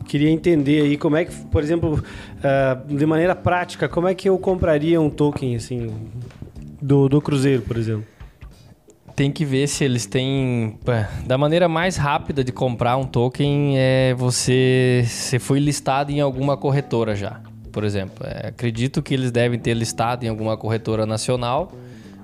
[0.09, 4.27] queria entender aí como é que, por exemplo, uh, de maneira prática, como é que
[4.27, 5.93] eu compraria um token assim
[6.81, 8.05] do, do Cruzeiro, por exemplo?
[9.15, 10.79] tem que ver se eles têm.
[11.25, 15.03] Da maneira mais rápida de comprar um token é você.
[15.05, 17.41] Você foi listado em alguma corretora já.
[17.69, 21.73] Por exemplo, é, acredito que eles devem ter listado em alguma corretora nacional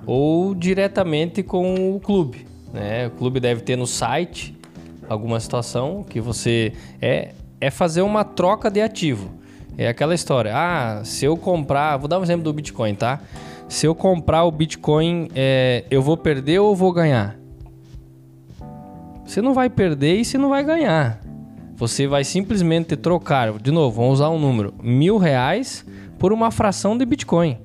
[0.06, 2.46] ou diretamente com o clube.
[2.72, 3.08] Né?
[3.08, 4.56] O clube deve ter no site
[5.06, 6.72] alguma situação que você.
[6.98, 9.30] É, é fazer uma troca de ativo.
[9.78, 10.52] É aquela história.
[10.54, 11.96] Ah, se eu comprar.
[11.96, 13.20] Vou dar um exemplo do Bitcoin, tá?
[13.68, 17.36] se eu comprar o Bitcoin, é, eu vou perder ou vou ganhar?
[19.24, 21.20] Você não vai perder e você não vai ganhar.
[21.74, 25.84] Você vai simplesmente trocar, de novo, vamos usar um número, mil reais
[26.18, 27.58] por uma fração de Bitcoin.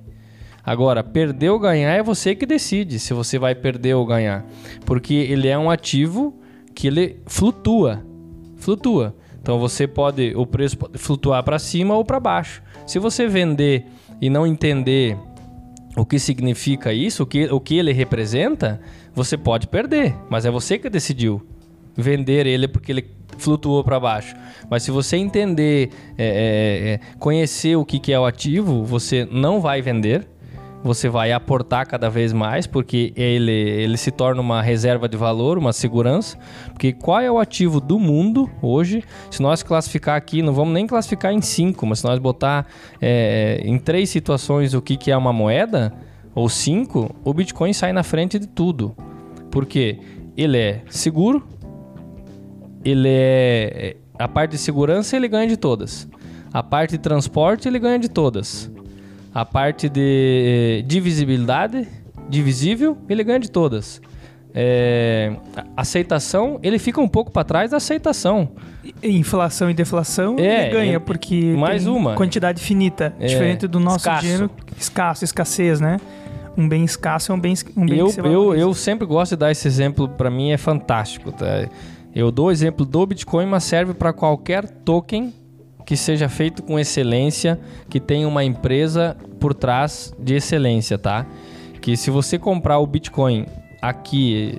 [0.63, 4.45] Agora, perder ou ganhar é você que decide se você vai perder ou ganhar.
[4.85, 6.39] Porque ele é um ativo
[6.75, 8.03] que ele flutua.
[8.57, 9.15] Flutua.
[9.41, 12.61] Então você pode, o preço pode flutuar para cima ou para baixo.
[12.85, 13.85] Se você vender
[14.21, 15.17] e não entender
[15.97, 18.79] o que significa isso, o que, o que ele representa,
[19.13, 21.41] você pode perder, mas é você que decidiu
[21.95, 24.35] vender ele porque ele flutuou para baixo.
[24.69, 29.27] Mas se você entender, é, é, é, conhecer o que, que é o ativo, você
[29.29, 30.27] não vai vender
[30.83, 35.57] você vai aportar cada vez mais, porque ele, ele se torna uma reserva de valor,
[35.57, 36.37] uma segurança.
[36.67, 39.03] Porque qual é o ativo do mundo hoje?
[39.29, 42.65] Se nós classificar aqui, não vamos nem classificar em cinco, mas se nós botar
[42.99, 45.93] é, em três situações o que, que é uma moeda,
[46.33, 48.95] ou cinco, o Bitcoin sai na frente de tudo.
[49.51, 49.99] Porque
[50.35, 51.45] ele é seguro,
[52.83, 53.97] ele é.
[54.17, 56.07] A parte de segurança ele ganha de todas.
[56.53, 58.71] A parte de transporte ele ganha de todas.
[59.33, 61.87] A parte de divisibilidade,
[62.29, 64.01] divisível, ele ganha de todas.
[64.53, 65.33] É,
[65.77, 68.49] aceitação, ele fica um pouco para trás da aceitação.
[69.01, 73.99] Inflação e deflação, é, ele ganha, porque mais uma quantidade finita, é, diferente do nosso
[73.99, 74.21] escasso.
[74.21, 75.97] dinheiro escasso, escassez, né?
[76.57, 79.51] Um bem escasso é um bem, um bem eu, eu, eu sempre gosto de dar
[79.51, 81.31] esse exemplo, para mim é fantástico.
[81.31, 81.69] Tá?
[82.13, 85.33] Eu dou o exemplo do Bitcoin, mas serve para qualquer token
[85.85, 91.25] que seja feito com excelência, que tenha uma empresa por trás de excelência, tá?
[91.81, 93.45] Que se você comprar o Bitcoin
[93.81, 94.57] aqui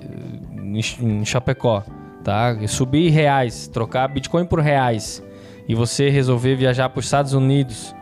[0.99, 1.83] em Chapecó,
[2.23, 2.55] tá?
[2.67, 5.23] Subir reais, trocar Bitcoin por reais
[5.67, 7.95] e você resolver viajar para os Estados Unidos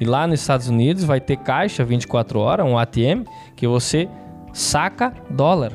[0.00, 4.08] E lá nos Estados Unidos vai ter caixa 24 horas, um ATM, que você
[4.52, 5.72] saca dólar.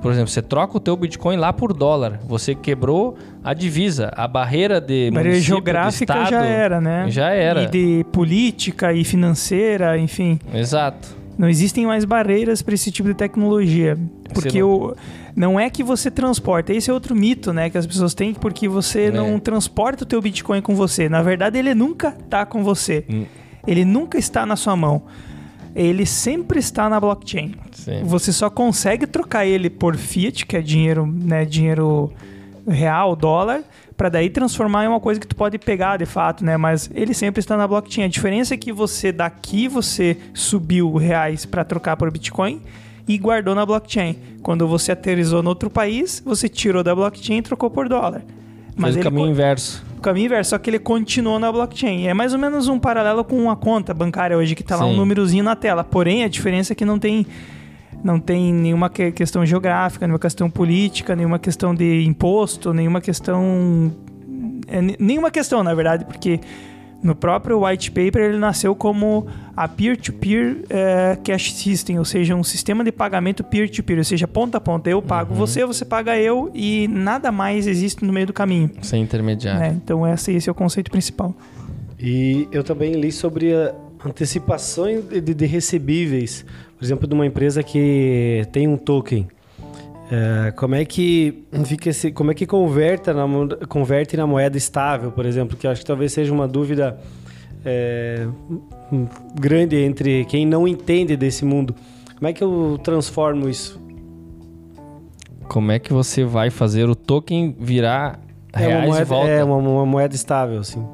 [0.00, 2.20] Por exemplo, você troca o teu Bitcoin lá por dólar.
[2.26, 7.06] Você quebrou a divisa, a barreira de barreira geográfica estado, já era, né?
[7.08, 7.62] Já era.
[7.62, 10.38] E de política e financeira, enfim.
[10.54, 11.16] Exato.
[11.38, 13.98] Não existem mais barreiras para esse tipo de tecnologia.
[14.32, 14.70] Porque não...
[14.70, 14.96] O,
[15.34, 16.72] não é que você transporta.
[16.72, 17.68] Esse é outro mito, né?
[17.68, 19.10] Que as pessoas têm, porque você é.
[19.10, 21.10] não transporta o teu Bitcoin com você.
[21.10, 23.04] Na verdade, ele nunca está com você.
[23.10, 23.26] Hum.
[23.66, 25.02] Ele nunca está na sua mão.
[25.76, 27.54] Ele sempre está na blockchain.
[27.72, 28.02] Sim.
[28.04, 31.44] Você só consegue trocar ele por fiat, que é dinheiro, né?
[31.44, 32.10] Dinheiro
[32.66, 33.62] real, dólar
[33.96, 36.56] para daí transformar em uma coisa que tu pode pegar de fato, né?
[36.56, 38.04] Mas ele sempre está na blockchain.
[38.04, 42.60] A diferença é que você daqui você subiu reais para trocar por Bitcoin
[43.08, 44.16] e guardou na blockchain.
[44.42, 48.22] Quando você aterrizou no outro país, você tirou da blockchain e trocou por dólar.
[48.76, 49.84] Mas Fez o caminho inverso.
[49.96, 52.06] O caminho inverso, só que ele continuou na blockchain.
[52.06, 54.94] É mais ou menos um paralelo com uma conta bancária hoje, que está lá um
[54.94, 55.82] númerozinho na tela.
[55.82, 57.26] Porém, a diferença é que não tem
[58.04, 63.92] não tem nenhuma questão geográfica, nenhuma questão política, nenhuma questão de imposto, nenhuma questão.
[64.68, 66.40] É, nenhuma questão, na verdade, porque
[67.06, 72.34] no próprio white paper ele nasceu como a peer-to-peer -peer, é, cash system, ou seja,
[72.34, 74.90] um sistema de pagamento peer-to-peer, -peer, ou seja, ponta a ponta.
[74.90, 75.38] Eu pago uhum.
[75.38, 78.70] você, você paga eu e nada mais existe no meio do caminho.
[78.82, 79.60] Sem intermediário.
[79.60, 79.80] Né?
[79.82, 81.34] Então esse, esse é o conceito principal.
[81.98, 86.44] E eu também li sobre a antecipação de, de recebíveis
[86.76, 89.26] por exemplo, de uma empresa que tem um token.
[90.10, 93.26] É, como é que fica esse, como é que converte na,
[93.68, 96.98] converte na moeda estável, por exemplo, que acho que talvez seja uma dúvida
[97.64, 98.28] é,
[99.34, 101.74] grande entre quem não entende desse mundo.
[102.14, 103.80] Como é que eu transformo isso?
[105.48, 108.20] Como é que você vai fazer o token virar
[108.54, 109.30] reais é uma moeda, e volta?
[109.30, 110.84] É uma, uma moeda estável, sim.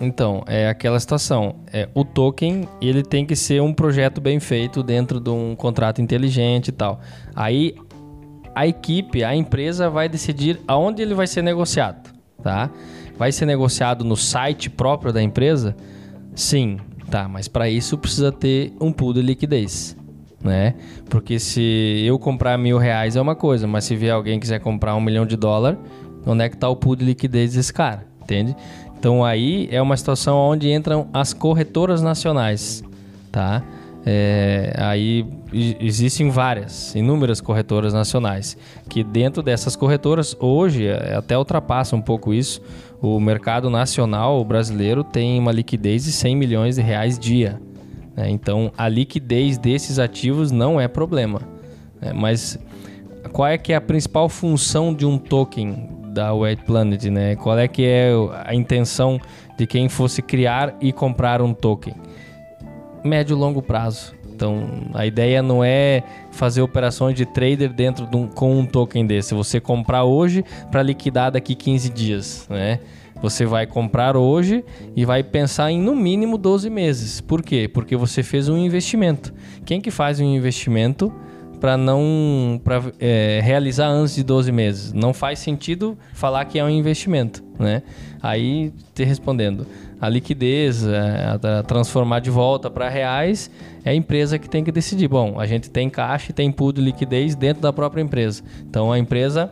[0.00, 1.56] Então, é aquela situação.
[1.72, 6.00] É, o token, ele tem que ser um projeto bem feito dentro de um contrato
[6.00, 7.00] inteligente e tal.
[7.36, 7.74] Aí,
[8.54, 12.10] a equipe, a empresa vai decidir aonde ele vai ser negociado,
[12.42, 12.70] tá?
[13.16, 15.76] Vai ser negociado no site próprio da empresa?
[16.34, 16.78] Sim,
[17.10, 17.28] tá.
[17.28, 19.96] Mas para isso precisa ter um pool de liquidez,
[20.42, 20.74] né?
[21.08, 24.96] Porque se eu comprar mil reais é uma coisa, mas se vier alguém quiser comprar
[24.96, 25.78] um milhão de dólar,
[26.26, 28.06] onde é que está o pool de liquidez desse cara?
[28.22, 28.56] Entende?
[28.98, 32.84] Então aí é uma situação onde entram as corretoras nacionais,
[33.32, 33.62] tá?
[34.04, 38.56] É, aí existem várias, inúmeras corretoras nacionais,
[38.88, 42.62] que dentro dessas corretoras, hoje é, até ultrapassa um pouco isso,
[43.02, 47.60] o mercado nacional brasileiro tem uma liquidez de 100 milhões de reais dia.
[48.16, 48.30] Né?
[48.30, 51.42] Então a liquidez desses ativos não é problema.
[52.00, 52.12] Né?
[52.14, 52.58] Mas
[53.32, 57.36] qual é que é a principal função de um token da White Planet, né?
[57.36, 58.10] Qual é que é
[58.44, 59.20] a intenção
[59.56, 61.94] de quem fosse criar e comprar um token?
[63.04, 64.14] Médio e longo prazo.
[64.34, 69.06] Então, a ideia não é fazer operações de trader dentro de um, com um token
[69.06, 69.34] desse.
[69.34, 72.80] Você comprar hoje para liquidar daqui 15 dias, né?
[73.20, 74.64] Você vai comprar hoje
[74.96, 77.20] e vai pensar em no mínimo 12 meses.
[77.20, 77.68] Por quê?
[77.68, 79.34] Porque você fez um investimento.
[79.66, 81.12] Quem que faz um investimento
[81.60, 84.92] para não para é, realizar antes de 12 meses.
[84.92, 87.82] Não faz sentido falar que é um investimento, né?
[88.22, 89.66] Aí te respondendo,
[90.00, 93.50] a liquidez, é, a, a transformar de volta para reais,
[93.84, 95.08] é a empresa que tem que decidir.
[95.08, 98.42] Bom, a gente tem caixa e tem pool de liquidez dentro da própria empresa.
[98.68, 99.50] Então a empresa,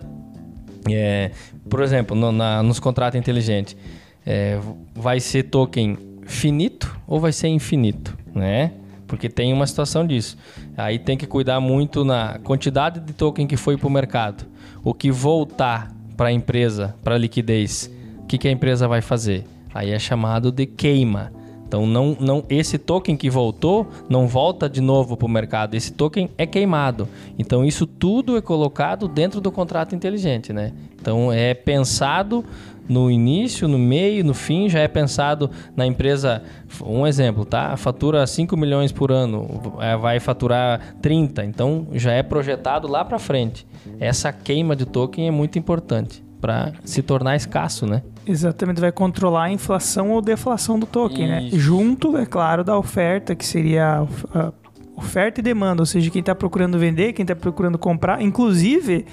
[0.90, 1.30] é,
[1.68, 3.76] por exemplo, no, na, nos contratos inteligentes,
[4.24, 4.58] é,
[4.94, 8.72] vai ser token finito ou vai ser infinito, né?
[9.08, 10.36] porque tem uma situação disso.
[10.76, 14.44] Aí tem que cuidar muito na quantidade de token que foi para o mercado.
[14.84, 19.00] O que voltar para a empresa, para a liquidez, o que, que a empresa vai
[19.00, 19.44] fazer?
[19.72, 21.32] Aí é chamado de queima.
[21.68, 25.74] Então não, não, esse token que voltou não volta de novo para o mercado.
[25.74, 27.06] Esse token é queimado.
[27.38, 30.72] Então isso tudo é colocado dentro do contrato inteligente, né?
[30.98, 32.42] Então é pensado
[32.88, 36.42] no início, no meio, no fim, já é pensado na empresa.
[36.82, 37.76] Um exemplo, tá?
[37.76, 43.18] Fatura 5 milhões por ano, é, vai faturar 30, então já é projetado lá para
[43.18, 43.66] frente.
[44.00, 48.02] Essa queima de token é muito importante para se tornar escasso, né?
[48.26, 51.42] Exatamente, vai controlar a inflação ou deflação do token, né?
[51.44, 51.56] Isso.
[51.56, 51.62] né?
[51.62, 54.52] Junto, é claro, da oferta, que seria a
[54.96, 59.06] oferta e demanda, ou seja, quem está procurando vender, quem está procurando comprar, inclusive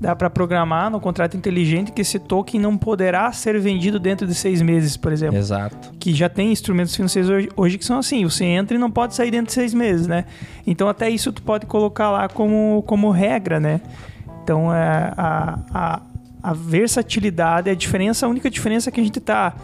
[0.00, 4.34] dá para programar no contrato inteligente que esse token não poderá ser vendido dentro de
[4.34, 5.36] seis meses, por exemplo.
[5.36, 5.92] Exato.
[5.98, 9.14] Que já tem instrumentos financeiros hoje, hoje, que são assim, você entra e não pode
[9.14, 10.24] sair dentro de seis meses, né?
[10.66, 13.80] Então até isso tu pode colocar lá como, como regra, né?
[14.42, 16.02] Então é, a, a,
[16.48, 19.54] a versatilidade, a diferença, a única diferença é que a gente está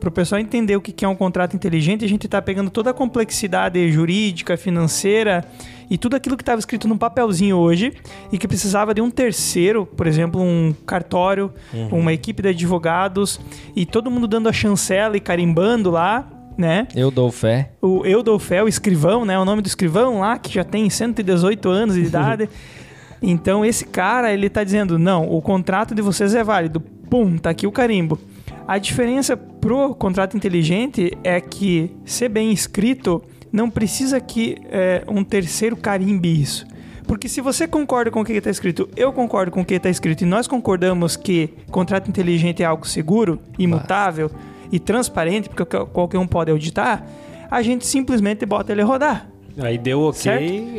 [0.00, 2.90] para o pessoal entender o que é um contrato inteligente, a gente está pegando toda
[2.90, 5.44] a complexidade jurídica, financeira
[5.88, 7.92] e tudo aquilo que estava escrito num papelzinho hoje
[8.32, 12.00] e que precisava de um terceiro, por exemplo, um cartório, uhum.
[12.00, 13.40] uma equipe de advogados
[13.76, 16.28] e todo mundo dando a chancela e carimbando lá,
[16.58, 16.88] né?
[16.92, 17.70] Eu dou fé.
[17.80, 19.38] O Eu dou fé, o escrivão, né?
[19.38, 22.48] O nome do escrivão lá, que já tem 118 anos de idade.
[23.22, 26.80] então, esse cara, ele tá dizendo, não, o contrato de vocês é válido.
[26.80, 28.18] Pum, tá aqui o carimbo.
[28.66, 35.22] A diferença pro contrato inteligente é que, ser bem escrito, não precisa que é, um
[35.22, 36.66] terceiro carimbe isso.
[37.06, 39.90] Porque se você concorda com o que está escrito, eu concordo com o que está
[39.90, 44.30] escrito e nós concordamos que contrato inteligente é algo seguro, imutável
[44.70, 47.06] e transparente, porque qualquer um pode auditar,
[47.50, 49.31] a gente simplesmente bota ele rodar.
[49.58, 50.32] Aí deu ok.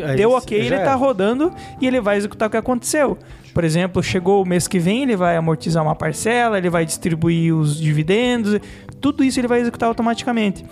[0.03, 3.17] Aí deu ok, ele está rodando e ele vai executar o que aconteceu.
[3.53, 7.53] Por exemplo, chegou o mês que vem, ele vai amortizar uma parcela, ele vai distribuir
[7.53, 8.59] os dividendos,
[8.99, 10.65] tudo isso ele vai executar automaticamente.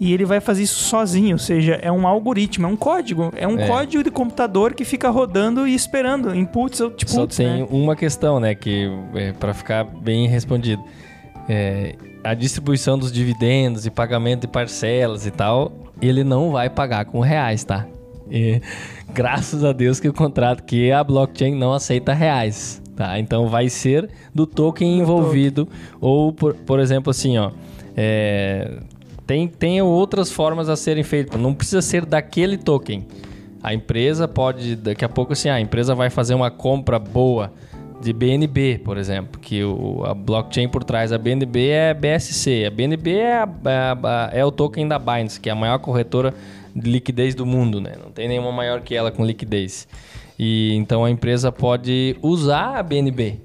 [0.00, 3.46] E ele vai fazer isso sozinho, ou seja, é um algoritmo, é um código, é
[3.46, 3.68] um é.
[3.68, 7.14] código de computador que fica rodando e esperando inputs ou outputs.
[7.14, 7.66] Só tem né?
[7.70, 10.82] uma questão, né, que é, para ficar bem respondido.
[11.48, 15.70] É, a distribuição dos dividendos e pagamento de parcelas e tal,
[16.06, 17.86] ele não vai pagar com reais, tá?
[18.30, 18.60] E
[19.12, 23.18] graças a Deus que o contrato que a blockchain não aceita reais, tá?
[23.18, 25.68] Então vai ser do token envolvido
[26.00, 27.50] ou por, por exemplo assim, ó,
[27.96, 28.78] é,
[29.26, 33.06] tem, tem outras formas a serem feitas, não precisa ser daquele token.
[33.62, 37.50] A empresa pode, daqui a pouco assim, a empresa vai fazer uma compra boa
[38.04, 42.64] de BNB, por exemplo, que o, a blockchain por trás da BNB é BSC.
[42.66, 43.48] A BNB é, a,
[44.02, 46.34] a, é o token da Binance, que é a maior corretora
[46.76, 47.94] de liquidez do mundo, né?
[48.02, 49.88] Não tem nenhuma maior que ela com liquidez.
[50.38, 53.40] E então a empresa pode usar a BNB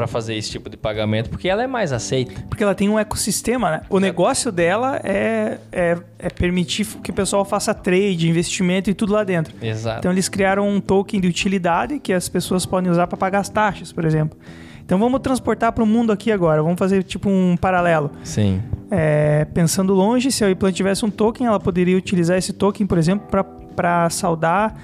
[0.00, 2.32] para fazer esse tipo de pagamento, porque ela é mais aceita.
[2.48, 3.80] Porque ela tem um ecossistema, né?
[3.90, 4.00] O é.
[4.00, 9.22] negócio dela é, é, é, permitir que o pessoal faça trade, investimento e tudo lá
[9.24, 9.54] dentro.
[9.60, 9.98] Exato.
[9.98, 13.50] Então eles criaram um token de utilidade que as pessoas podem usar para pagar as
[13.50, 14.38] taxas, por exemplo.
[14.82, 16.62] Então vamos transportar para o mundo aqui agora.
[16.62, 18.10] Vamos fazer tipo um paralelo.
[18.24, 18.62] Sim.
[18.90, 22.96] É, pensando longe, se a Iplan tivesse um token, ela poderia utilizar esse token, por
[22.96, 23.28] exemplo,
[23.76, 24.74] para saldar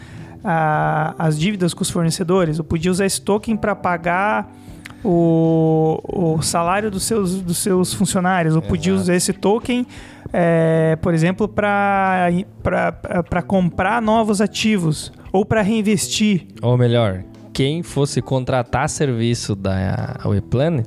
[0.44, 2.58] a, as dívidas com os fornecedores.
[2.58, 4.52] Ou podia usar esse token para pagar
[5.06, 6.00] o,
[6.36, 8.56] o salário dos seus, dos seus funcionários.
[8.56, 9.86] Ou podia usar esse token,
[10.32, 12.32] é, por exemplo, para
[13.46, 16.48] comprar novos ativos ou para reinvestir.
[16.60, 20.82] Ou melhor, quem fosse contratar serviço da WePlan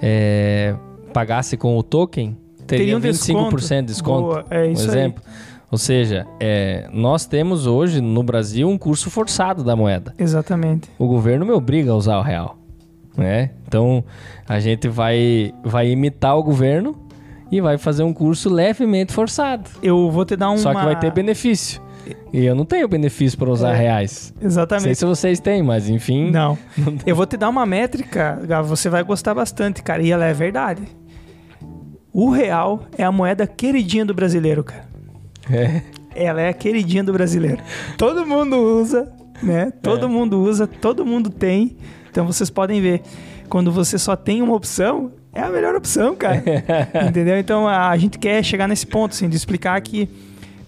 [0.00, 0.74] é,
[1.14, 3.56] pagasse com o token, teria, teria um 25% desconto.
[3.56, 4.22] de desconto.
[4.22, 5.22] Boa, é isso um exemplo.
[5.26, 5.32] Aí.
[5.70, 10.14] Ou seja, é, nós temos hoje no Brasil um curso forçado da moeda.
[10.18, 10.90] Exatamente.
[10.98, 12.61] O governo me obriga a usar o real.
[13.16, 13.50] Né?
[13.66, 14.04] Então
[14.48, 16.96] a gente vai, vai imitar o governo
[17.50, 19.68] e vai fazer um curso levemente forçado.
[19.82, 20.56] Eu vou te dar um.
[20.56, 21.82] Só que vai ter benefício.
[22.32, 24.34] E eu não tenho benefício para usar é, reais.
[24.40, 24.86] Exatamente.
[24.86, 26.30] Não sei se vocês têm, mas enfim.
[26.30, 26.58] Não.
[27.06, 30.02] eu vou te dar uma métrica, você vai gostar bastante, cara.
[30.02, 30.82] E ela é verdade.
[32.12, 34.86] O real é a moeda queridinha do brasileiro, cara.
[35.50, 35.82] É.
[36.14, 37.62] Ela é a queridinha do brasileiro.
[37.96, 39.10] Todo mundo usa,
[39.42, 39.72] né?
[39.82, 40.08] Todo é.
[40.08, 41.76] mundo usa, todo mundo tem.
[42.12, 43.00] Então vocês podem ver,
[43.48, 46.44] quando você só tem uma opção, é a melhor opção, cara.
[47.08, 47.38] Entendeu?
[47.38, 50.06] Então a, gente quer chegar nesse ponto, assim, de explicar que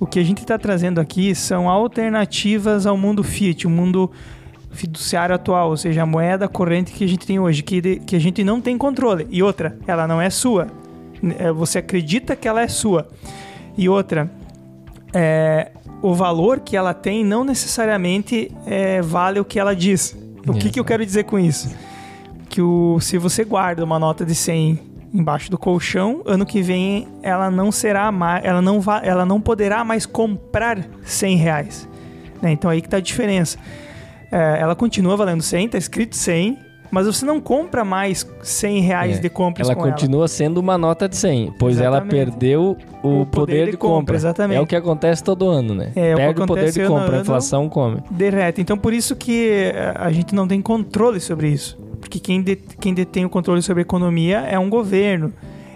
[0.00, 4.11] o que a gente está trazendo aqui são alternativas ao mundo fiat, o mundo
[4.70, 8.18] fiduciário atual, ou seja, a moeda corrente que a gente tem hoje, que, que a
[8.18, 9.26] gente não tem controle.
[9.30, 10.68] E outra, ela não é sua.
[11.38, 13.07] É, você acredita que ela é sua.
[13.76, 14.30] E outra,
[15.12, 20.23] é, o valor que ela tem não necessariamente é, vale o que ela diz.
[20.46, 21.74] O que, que eu quero dizer com isso?
[22.48, 26.22] Que o, se você guarda uma nota de 100 embaixo do colchão.
[26.26, 30.85] Ano que vem ela não será mais, ela não va, ela não poderá mais comprar
[31.04, 31.88] 100 reais.
[32.42, 32.50] Né?
[32.50, 33.57] Então aí que tá a diferença.
[34.33, 36.59] É, ela continua valendo 100, tá escrito 100,
[36.94, 39.20] mas você não compra mais 100 reais é.
[39.20, 40.28] de compras ela com continua ela.
[40.28, 42.14] sendo uma nota de 100, pois exatamente.
[42.14, 43.98] ela perdeu o, o poder, poder, de, compra.
[43.98, 44.16] compra.
[44.16, 44.59] Exatamente.
[44.59, 45.90] É o que acontece todo ano, né?
[45.96, 47.98] É, Perde o, o poder de compra, a inflação come.
[48.08, 48.60] Derrete.
[48.60, 51.77] Então por isso que a gente não tem controle sobre isso.
[51.98, 55.33] Porque quem, de, quem detém o controle sobre a economia é um governo,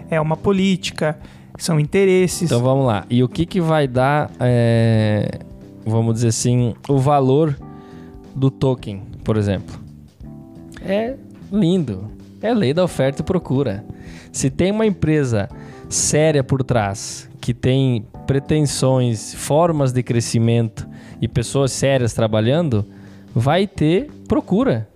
[0.09, 1.19] é uma política,
[1.57, 2.43] são interesses.
[2.43, 3.03] Então vamos lá.
[3.09, 5.39] E o que, que vai dar, é,
[5.85, 7.57] vamos dizer assim, o valor
[8.33, 9.88] do token, por exemplo?
[10.85, 11.15] É
[11.51, 12.11] lindo.
[12.41, 13.83] É lei da oferta e procura.
[14.31, 15.49] Se tem uma empresa
[15.89, 20.87] séria por trás, que tem pretensões, formas de crescimento
[21.21, 22.85] e pessoas sérias trabalhando,
[23.33, 24.87] vai ter procura.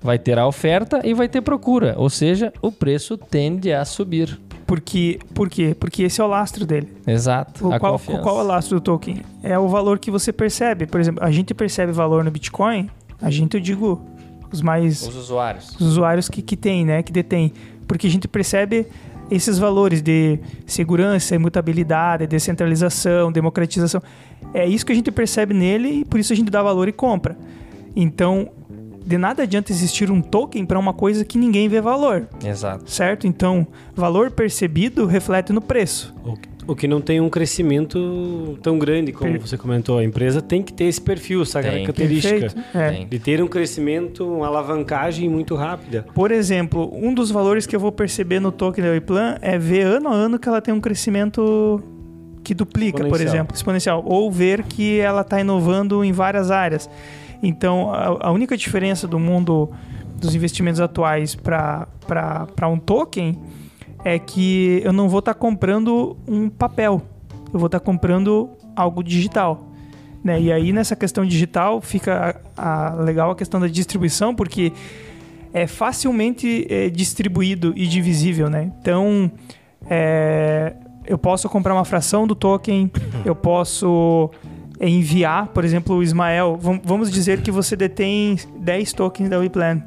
[0.00, 4.38] Vai ter a oferta e vai ter procura, ou seja, o preço tende a subir.
[4.66, 5.76] Porque, por quê?
[5.78, 6.88] Porque esse é o lastro dele.
[7.06, 7.68] Exato.
[7.68, 9.22] O qual, qual é o lastro do token?
[9.42, 10.86] É o valor que você percebe.
[10.86, 12.90] Por exemplo, a gente percebe valor no Bitcoin,
[13.20, 14.02] a gente, eu digo,
[14.52, 15.02] os mais.
[15.02, 15.70] Os usuários.
[15.70, 17.02] Os usuários que, que tem, né?
[17.02, 17.52] Que detém.
[17.86, 18.86] Porque a gente percebe
[19.30, 24.02] esses valores de segurança, imutabilidade, descentralização, democratização.
[24.52, 26.92] É isso que a gente percebe nele e por isso a gente dá valor e
[26.92, 27.36] compra.
[27.96, 28.50] Então,
[29.04, 32.28] de nada adianta existir um token para uma coisa que ninguém vê valor.
[32.44, 32.90] Exato.
[32.90, 33.26] Certo?
[33.26, 36.14] Então, valor percebido reflete no preço.
[36.66, 39.98] O que não tem um crescimento tão grande, como você comentou.
[39.98, 41.84] A empresa tem que ter esse perfil, essa tem.
[41.84, 42.54] característica.
[42.72, 43.04] É.
[43.04, 46.06] De ter um crescimento, uma alavancagem muito rápida.
[46.14, 49.86] Por exemplo, um dos valores que eu vou perceber no token da Wiplan é ver
[49.86, 51.82] ano a ano que ela tem um crescimento
[52.44, 54.02] que duplica, por exemplo, exponencial.
[54.06, 56.88] Ou ver que ela está inovando em várias áreas.
[57.42, 59.68] Então, a, a única diferença do mundo
[60.16, 63.38] dos investimentos atuais para um token
[64.04, 67.02] é que eu não vou estar tá comprando um papel,
[67.52, 69.68] eu vou estar tá comprando algo digital.
[70.22, 70.40] Né?
[70.40, 74.72] E aí, nessa questão digital, fica a, a legal a questão da distribuição, porque
[75.52, 78.48] é facilmente é, distribuído e divisível.
[78.48, 78.70] Né?
[78.80, 79.30] Então,
[79.88, 80.74] é,
[81.06, 82.90] eu posso comprar uma fração do token,
[83.24, 84.30] eu posso
[84.82, 89.80] é enviar, por exemplo, o Ismael, vamos dizer que você detém 10 tokens da WePlan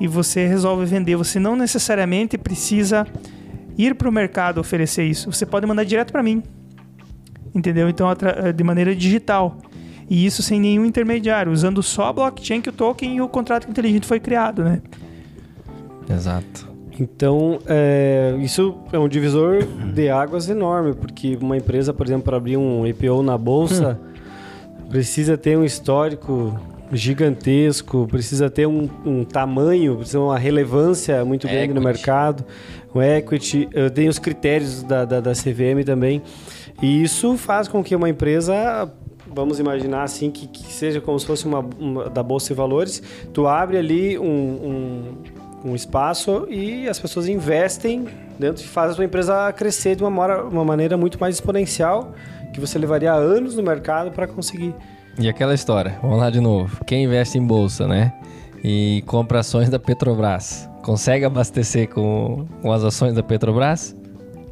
[0.00, 3.06] e você resolve vender, você não necessariamente precisa
[3.84, 6.42] ir para o mercado oferecer isso, você pode mandar direto para mim,
[7.54, 7.88] entendeu?
[7.88, 9.56] Então, eh, de maneira digital.
[10.10, 13.70] E isso sem nenhum intermediário, usando só a blockchain que o token e o contrato
[13.70, 14.82] inteligente foi criado, né?
[16.10, 16.70] Exato.
[17.00, 19.64] Então, é, isso é um divisor
[19.94, 24.12] de águas enorme, porque uma empresa, por exemplo, para abrir um IPO na bolsa, hum
[24.92, 26.60] precisa ter um histórico
[26.92, 31.74] gigantesco, precisa ter um, um tamanho, precisa ter uma relevância muito grande equity.
[31.74, 32.44] no mercado,
[32.94, 36.22] o equity, tenho os critérios da, da, da, CVM também,
[36.80, 38.90] e isso faz com que uma empresa,
[39.26, 43.02] vamos imaginar assim, que, que seja como se fosse uma, uma, da Bolsa de Valores,
[43.32, 48.06] tu abre ali um, um, um espaço e as pessoas investem
[48.38, 52.12] dentro e faz a tua empresa crescer de uma, uma maneira muito mais exponencial,
[52.52, 54.74] que você levaria anos no mercado para conseguir.
[55.18, 56.84] E aquela história, vamos lá de novo.
[56.84, 58.12] Quem investe em bolsa, né?
[58.64, 63.96] E compra ações da Petrobras, consegue abastecer com, com as ações da Petrobras?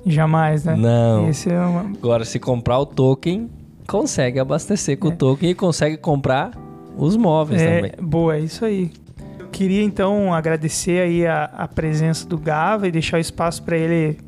[0.07, 0.75] Jamais, né?
[0.77, 1.29] Não.
[1.29, 1.81] É uma...
[2.03, 3.51] Agora, se comprar o token,
[3.87, 5.11] consegue abastecer com é.
[5.11, 6.53] o token e consegue comprar
[6.97, 7.93] os móveis é, também.
[8.01, 8.91] Boa, é isso aí.
[9.39, 13.77] Eu queria então agradecer aí a, a presença do Gava e deixar o espaço para
[13.77, 14.19] ele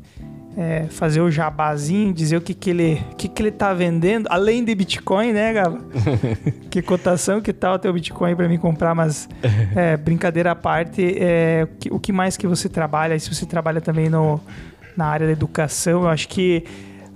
[0.57, 4.63] é, fazer o jabazinho, dizer o que, que, ele, que, que ele tá vendendo, além
[4.63, 5.79] de Bitcoin, né, Gava?
[6.69, 9.27] que cotação que tal ter o Bitcoin para mim comprar, mas
[9.75, 13.45] é, brincadeira à parte, é, o, que, o que mais que você trabalha, se você
[13.45, 14.39] trabalha também no,
[14.95, 16.63] na área da educação, eu acho que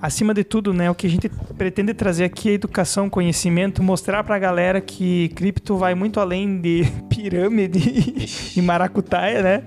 [0.01, 4.23] acima de tudo, né, o que a gente pretende trazer aqui é educação, conhecimento, mostrar
[4.23, 8.25] para a galera que cripto vai muito além de pirâmide
[8.55, 9.63] e maracutaia, né?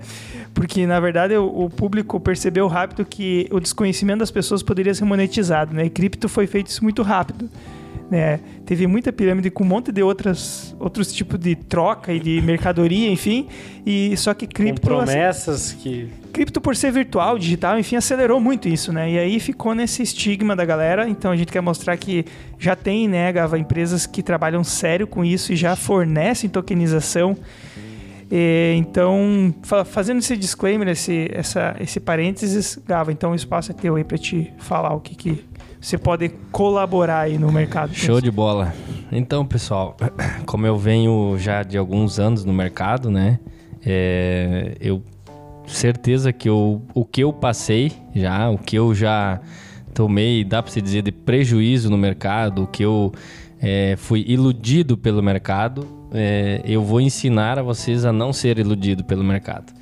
[0.53, 5.05] Porque, na verdade, o, o, público percebeu rápido que o desconhecimento das pessoas poderia ser
[5.05, 5.85] monetizado, né?
[5.85, 7.49] E cripto foi feito isso muito rápido.
[8.09, 8.41] Né?
[8.65, 13.09] Teve muita pirâmide com um monte de outras, outros tipos de troca e de mercadoria,
[13.09, 13.47] enfim.
[13.85, 14.81] E só que cripto.
[14.81, 16.09] Com promessas que.
[16.31, 19.11] Cripto, por ser virtual, digital, enfim, acelerou muito isso, né?
[19.11, 21.07] E aí ficou nesse estigma da galera.
[21.07, 22.25] Então a gente quer mostrar que
[22.57, 27.37] já tem, né, Gava, empresas que trabalham sério com isso e já fornecem tokenização.
[28.31, 29.53] E, então,
[29.85, 34.17] fazendo esse disclaimer, esse, essa, esse parênteses, Gava, então o espaço é teu aí para
[34.17, 35.45] te falar o que, que
[35.81, 37.93] você pode colaborar aí no mercado.
[37.93, 38.73] Show de bola.
[39.11, 39.97] Então, pessoal,
[40.45, 43.39] como eu venho já de alguns anos no mercado, né?
[43.83, 45.01] É, eu
[45.65, 49.39] certeza que eu, o que eu passei já, o que eu já
[49.93, 53.11] tomei, dá para se dizer, de prejuízo no mercado, o que eu
[53.61, 59.03] é, fui iludido pelo mercado, é, eu vou ensinar a vocês a não ser iludido
[59.03, 59.73] pelo mercado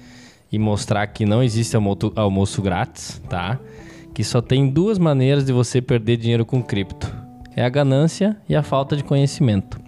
[0.52, 3.60] e mostrar que não existe almoço, almoço grátis, tá?
[4.14, 7.14] Que só tem duas maneiras de você perder dinheiro com cripto:
[7.56, 9.80] é a ganância e a falta de conhecimento.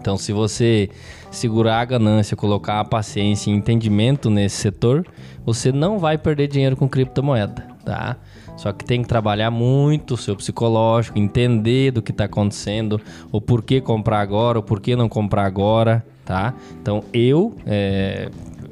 [0.00, 0.88] Então, se você
[1.30, 5.06] segurar a ganância, colocar a paciência e entendimento nesse setor,
[5.44, 8.16] você não vai perder dinheiro com criptomoeda, tá?
[8.56, 13.40] Só que tem que trabalhar muito o seu psicológico, entender do que está acontecendo, o
[13.40, 16.54] porquê comprar agora, o porquê não comprar agora, tá?
[16.80, 18.28] Então eu é,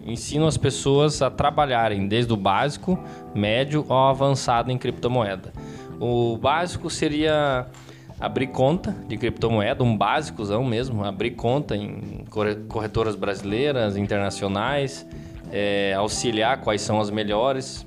[0.07, 2.99] ensino as pessoas a trabalharem desde o básico,
[3.35, 5.53] médio ao avançado em criptomoeda.
[6.01, 7.67] O básico seria
[8.21, 12.25] abrir conta de criptomoeda, um básicozão mesmo, abrir conta em
[12.69, 15.07] corretoras brasileiras, internacionais,
[15.53, 17.87] é, auxiliar quais são as melhores,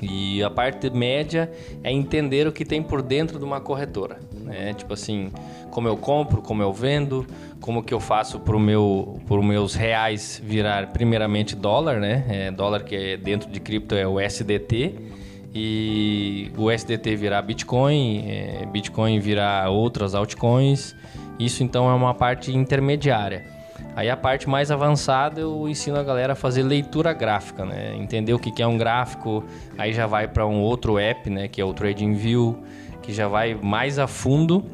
[0.00, 1.50] E a parte média
[1.82, 4.72] é entender o que tem por dentro de uma corretora, né?
[4.74, 5.32] Tipo assim,
[5.72, 7.26] como eu compro, como eu vendo,
[7.60, 12.24] como que eu faço para meu, os meus reais virar primeiramente dólar, né?
[12.28, 15.17] É, dólar que é dentro de cripto é o SDT
[15.54, 20.94] e o SDT virar Bitcoin, é, Bitcoin virar outras altcoins.
[21.38, 23.46] Isso então é uma parte intermediária.
[23.94, 27.96] Aí a parte mais avançada eu ensino a galera a fazer leitura gráfica, né?
[27.96, 29.44] Entender o que é um gráfico,
[29.76, 31.48] aí já vai para um outro app, né?
[31.48, 32.62] Que é o TradingView,
[33.02, 34.64] que já vai mais a fundo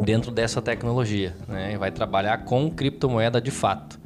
[0.00, 1.76] dentro dessa tecnologia, né?
[1.78, 4.00] Vai trabalhar com criptomoeda de fato.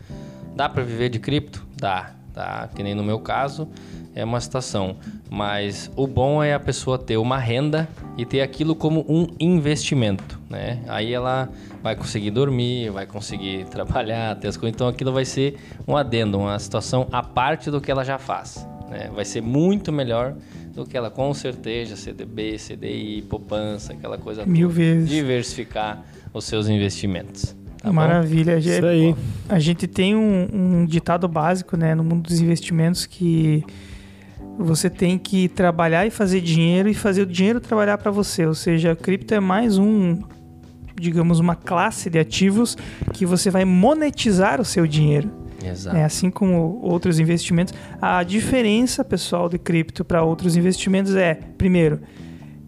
[0.54, 1.66] Dá para viver de cripto?
[1.76, 2.68] Dá, tá?
[2.74, 3.66] Que nem no meu caso
[4.14, 4.96] é uma situação.
[5.30, 10.38] Mas o bom é a pessoa ter uma renda e ter aquilo como um investimento,
[10.48, 10.82] né?
[10.86, 11.48] Aí ela
[11.82, 14.74] vai conseguir dormir, vai conseguir trabalhar, ter as coisas.
[14.74, 15.56] Então aquilo vai ser
[15.88, 18.68] um adendo, uma situação à parte do que ela já faz.
[18.90, 19.10] Né?
[19.14, 20.34] Vai ser muito melhor
[20.74, 24.78] do que ela com certeza CDB, CDI, poupança, aquela coisa Mil toda.
[24.78, 25.08] vezes.
[25.08, 27.55] Diversificar os seus investimentos.
[27.82, 28.58] Tá Maravilha.
[28.58, 29.14] Isso aí.
[29.48, 33.64] A gente tem um, um ditado básico né, no mundo dos investimentos que
[34.58, 38.46] você tem que trabalhar e fazer dinheiro e fazer o dinheiro trabalhar para você.
[38.46, 40.22] Ou seja, a cripto é mais um,
[40.94, 42.76] digamos, uma classe de ativos
[43.12, 45.30] que você vai monetizar o seu dinheiro.
[45.64, 45.96] Exato.
[45.96, 47.74] É, assim como outros investimentos.
[48.00, 52.00] A diferença, pessoal, de cripto para outros investimentos é, primeiro,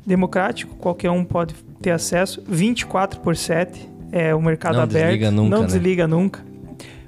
[0.06, 5.04] democrático, qualquer um pode ter acesso, 24 por 7 é o mercado não aberto.
[5.04, 5.66] Desliga nunca, não né?
[5.66, 6.44] desliga nunca.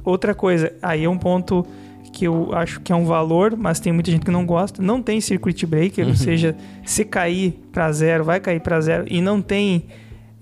[0.04, 1.66] Outra coisa, aí é um ponto
[2.12, 4.82] que eu acho que é um valor, mas tem muita gente que não gosta.
[4.82, 9.04] Não tem circuit breaker, ou seja, se cair para zero, vai cair para zero.
[9.08, 9.84] E não tem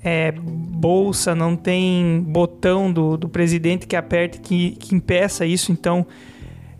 [0.02, 5.70] é, bolsa, não tem botão do, do presidente que aperte, que, que impeça isso.
[5.70, 6.06] Então,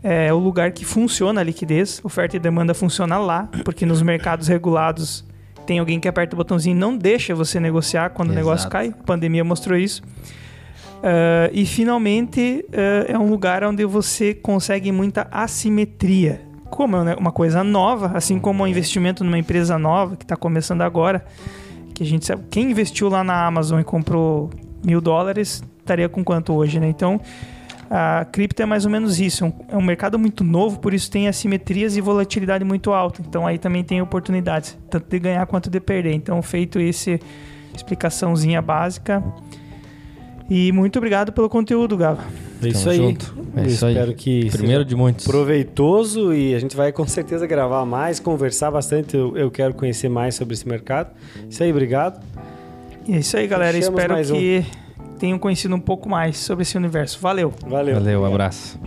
[0.02, 2.00] é o lugar que funciona a liquidez.
[2.02, 5.24] Oferta e demanda funciona lá, porque nos mercados regulados
[5.68, 8.40] tem alguém que aperta o botãozinho e não deixa você negociar quando Exato.
[8.40, 8.88] o negócio cai.
[8.88, 10.02] A pandemia mostrou isso.
[10.02, 16.40] Uh, e finalmente uh, é um lugar onde você consegue muita assimetria.
[16.70, 20.36] Como é uma coisa nova, assim como o um investimento numa empresa nova que está
[20.36, 21.22] começando agora,
[21.94, 24.48] que a gente sabe, quem investiu lá na Amazon e comprou
[24.82, 26.88] mil dólares estaria com quanto hoje, né?
[26.88, 27.20] Então
[27.90, 31.26] a cripto é mais ou menos isso, é um mercado muito novo, por isso tem
[31.26, 33.22] assimetrias e volatilidade muito alta.
[33.26, 36.12] Então aí também tem oportunidades, tanto de ganhar quanto de perder.
[36.12, 37.18] Então feito esse
[37.74, 39.22] explicaçãozinha básica.
[40.50, 42.24] E muito obrigado pelo conteúdo, Gava.
[42.62, 42.96] É isso aí.
[42.96, 43.36] Junto.
[43.56, 44.14] É isso espero aí.
[44.14, 49.16] que primeiro de muitos proveitoso e a gente vai com certeza gravar mais, conversar bastante.
[49.16, 51.10] Eu, eu quero conhecer mais sobre esse mercado.
[51.48, 52.22] Isso aí, obrigado.
[53.06, 53.72] E é isso aí, galera.
[53.74, 54.87] Fechamos espero que um
[55.18, 57.18] tenham conhecido um pouco mais sobre esse universo.
[57.20, 57.52] Valeu.
[57.66, 57.94] Valeu.
[57.94, 58.78] Valeu, um abraço.